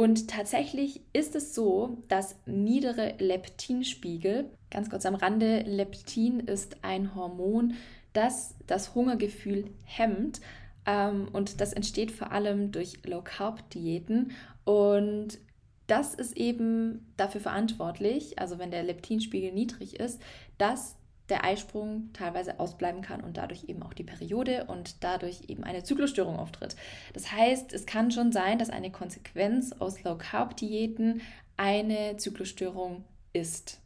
Und 0.00 0.30
tatsächlich 0.30 1.02
ist 1.12 1.36
es 1.36 1.54
so, 1.54 1.98
dass 2.08 2.34
niedere 2.46 3.16
Leptinspiegel, 3.18 4.48
ganz 4.70 4.88
kurz 4.88 5.04
am 5.04 5.14
Rande, 5.14 5.60
Leptin 5.60 6.40
ist 6.40 6.82
ein 6.82 7.14
Hormon, 7.14 7.74
das 8.14 8.54
das 8.66 8.94
Hungergefühl 8.94 9.66
hemmt. 9.84 10.40
Ähm, 10.86 11.28
und 11.34 11.60
das 11.60 11.74
entsteht 11.74 12.12
vor 12.12 12.32
allem 12.32 12.72
durch 12.72 13.04
Low-Carb-Diäten. 13.04 14.32
Und 14.64 15.38
das 15.86 16.14
ist 16.14 16.34
eben 16.34 17.12
dafür 17.18 17.42
verantwortlich, 17.42 18.38
also 18.38 18.58
wenn 18.58 18.70
der 18.70 18.84
Leptinspiegel 18.84 19.52
niedrig 19.52 20.00
ist, 20.00 20.18
dass 20.56 20.96
der 21.30 21.44
Eisprung 21.44 22.10
teilweise 22.12 22.60
ausbleiben 22.60 23.02
kann 23.02 23.22
und 23.22 23.36
dadurch 23.36 23.64
eben 23.68 23.82
auch 23.82 23.94
die 23.94 24.04
Periode 24.04 24.64
und 24.66 25.02
dadurch 25.02 25.44
eben 25.48 25.64
eine 25.64 25.82
Zyklusstörung 25.82 26.38
auftritt. 26.38 26.76
Das 27.14 27.32
heißt, 27.32 27.72
es 27.72 27.86
kann 27.86 28.10
schon 28.10 28.32
sein, 28.32 28.58
dass 28.58 28.70
eine 28.70 28.90
Konsequenz 28.90 29.72
aus 29.72 30.02
Low-Carb-Diäten 30.02 31.22
eine 31.56 32.16
Zyklusstörung 32.16 33.04
ist. 33.32 33.80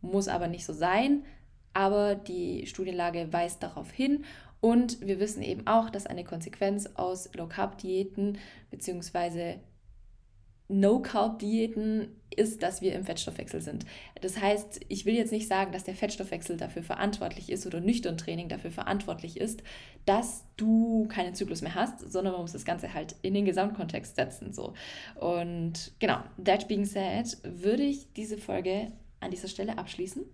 Muss 0.00 0.28
aber 0.28 0.46
nicht 0.46 0.66
so 0.66 0.72
sein, 0.72 1.24
aber 1.72 2.14
die 2.14 2.66
Studienlage 2.66 3.32
weist 3.32 3.62
darauf 3.62 3.90
hin 3.90 4.24
und 4.60 5.00
wir 5.00 5.20
wissen 5.20 5.42
eben 5.42 5.66
auch, 5.66 5.90
dass 5.90 6.06
eine 6.06 6.24
Konsequenz 6.24 6.86
aus 6.94 7.32
Low-Carb-Diäten 7.34 8.38
bzw. 8.70 9.58
No-Carb-Diäten 10.68 12.08
ist, 12.36 12.62
dass 12.62 12.82
wir 12.82 12.94
im 12.94 13.04
Fettstoffwechsel 13.04 13.60
sind. 13.60 13.86
Das 14.20 14.40
heißt, 14.40 14.80
ich 14.88 15.06
will 15.06 15.14
jetzt 15.14 15.32
nicht 15.32 15.48
sagen, 15.48 15.72
dass 15.72 15.84
der 15.84 15.94
Fettstoffwechsel 15.94 16.56
dafür 16.56 16.82
verantwortlich 16.82 17.50
ist 17.50 17.66
oder 17.66 17.80
nüchtern 17.80 18.18
Training 18.18 18.48
dafür 18.48 18.70
verantwortlich 18.70 19.38
ist, 19.38 19.62
dass 20.04 20.44
du 20.56 21.08
keinen 21.08 21.34
Zyklus 21.34 21.62
mehr 21.62 21.74
hast, 21.74 22.00
sondern 22.12 22.34
man 22.34 22.42
muss 22.42 22.52
das 22.52 22.64
Ganze 22.64 22.94
halt 22.94 23.16
in 23.22 23.34
den 23.34 23.44
Gesamtkontext 23.44 24.16
setzen. 24.16 24.52
So. 24.52 24.74
Und 25.14 25.92
genau, 25.98 26.18
that 26.42 26.68
being 26.68 26.84
said, 26.84 27.38
würde 27.42 27.82
ich 27.82 28.12
diese 28.12 28.38
Folge 28.38 28.92
an 29.20 29.30
dieser 29.30 29.48
Stelle 29.48 29.78
abschließen. 29.78 30.24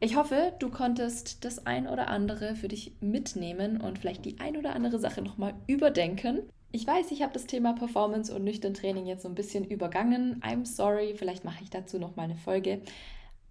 Ich 0.00 0.16
hoffe, 0.16 0.52
du 0.60 0.70
konntest 0.70 1.44
das 1.44 1.66
ein 1.66 1.88
oder 1.88 2.08
andere 2.08 2.54
für 2.54 2.68
dich 2.68 2.92
mitnehmen 3.00 3.80
und 3.80 3.98
vielleicht 3.98 4.24
die 4.24 4.38
ein 4.38 4.56
oder 4.56 4.74
andere 4.74 4.98
Sache 4.98 5.22
nochmal 5.22 5.54
überdenken. 5.66 6.42
Ich 6.70 6.86
weiß, 6.86 7.10
ich 7.12 7.22
habe 7.22 7.32
das 7.32 7.46
Thema 7.46 7.72
Performance 7.72 8.34
und 8.34 8.44
nüchtern 8.44 8.74
Training 8.74 9.06
jetzt 9.06 9.22
so 9.22 9.28
ein 9.28 9.34
bisschen 9.34 9.64
übergangen. 9.64 10.42
I'm 10.42 10.66
sorry, 10.66 11.14
vielleicht 11.16 11.44
mache 11.44 11.62
ich 11.62 11.70
dazu 11.70 11.98
noch 11.98 12.16
mal 12.16 12.24
eine 12.24 12.36
Folge. 12.36 12.82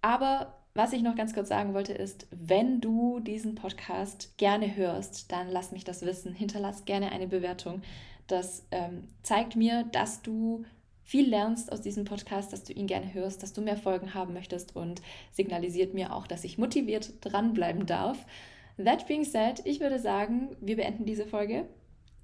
Aber 0.02 0.54
was 0.74 0.92
ich 0.92 1.02
noch 1.02 1.16
ganz 1.16 1.34
kurz 1.34 1.48
sagen 1.48 1.74
wollte 1.74 1.92
ist, 1.92 2.28
wenn 2.30 2.80
du 2.80 3.18
diesen 3.18 3.56
Podcast 3.56 4.36
gerne 4.36 4.76
hörst, 4.76 5.32
dann 5.32 5.48
lass 5.48 5.72
mich 5.72 5.82
das 5.82 6.02
wissen. 6.02 6.32
Hinterlass 6.32 6.84
gerne 6.84 7.10
eine 7.10 7.26
Bewertung. 7.26 7.82
Das 8.28 8.64
ähm, 8.70 9.08
zeigt 9.24 9.56
mir, 9.56 9.82
dass 9.90 10.22
du 10.22 10.64
viel 11.02 11.28
lernst 11.28 11.72
aus 11.72 11.80
diesem 11.80 12.04
Podcast, 12.04 12.52
dass 12.52 12.62
du 12.62 12.72
ihn 12.72 12.86
gerne 12.86 13.14
hörst, 13.14 13.42
dass 13.42 13.52
du 13.52 13.62
mehr 13.62 13.76
Folgen 13.76 14.14
haben 14.14 14.34
möchtest 14.34 14.76
und 14.76 15.02
signalisiert 15.32 15.92
mir 15.92 16.12
auch, 16.14 16.28
dass 16.28 16.44
ich 16.44 16.58
motiviert 16.58 17.14
dranbleiben 17.22 17.84
darf. 17.86 18.24
That 18.76 19.08
being 19.08 19.24
said, 19.24 19.62
ich 19.64 19.80
würde 19.80 19.98
sagen, 19.98 20.54
wir 20.60 20.76
beenden 20.76 21.04
diese 21.04 21.26
Folge. 21.26 21.66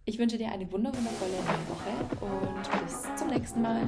Ich 0.06 0.18
wünsche 0.18 0.36
dir 0.36 0.52
eine 0.52 0.70
wundervolle 0.70 1.08
Woche 1.08 1.90
und 2.20 2.82
bis 2.84 3.04
zum 3.16 3.28
nächsten 3.28 3.62
Mal. 3.62 3.80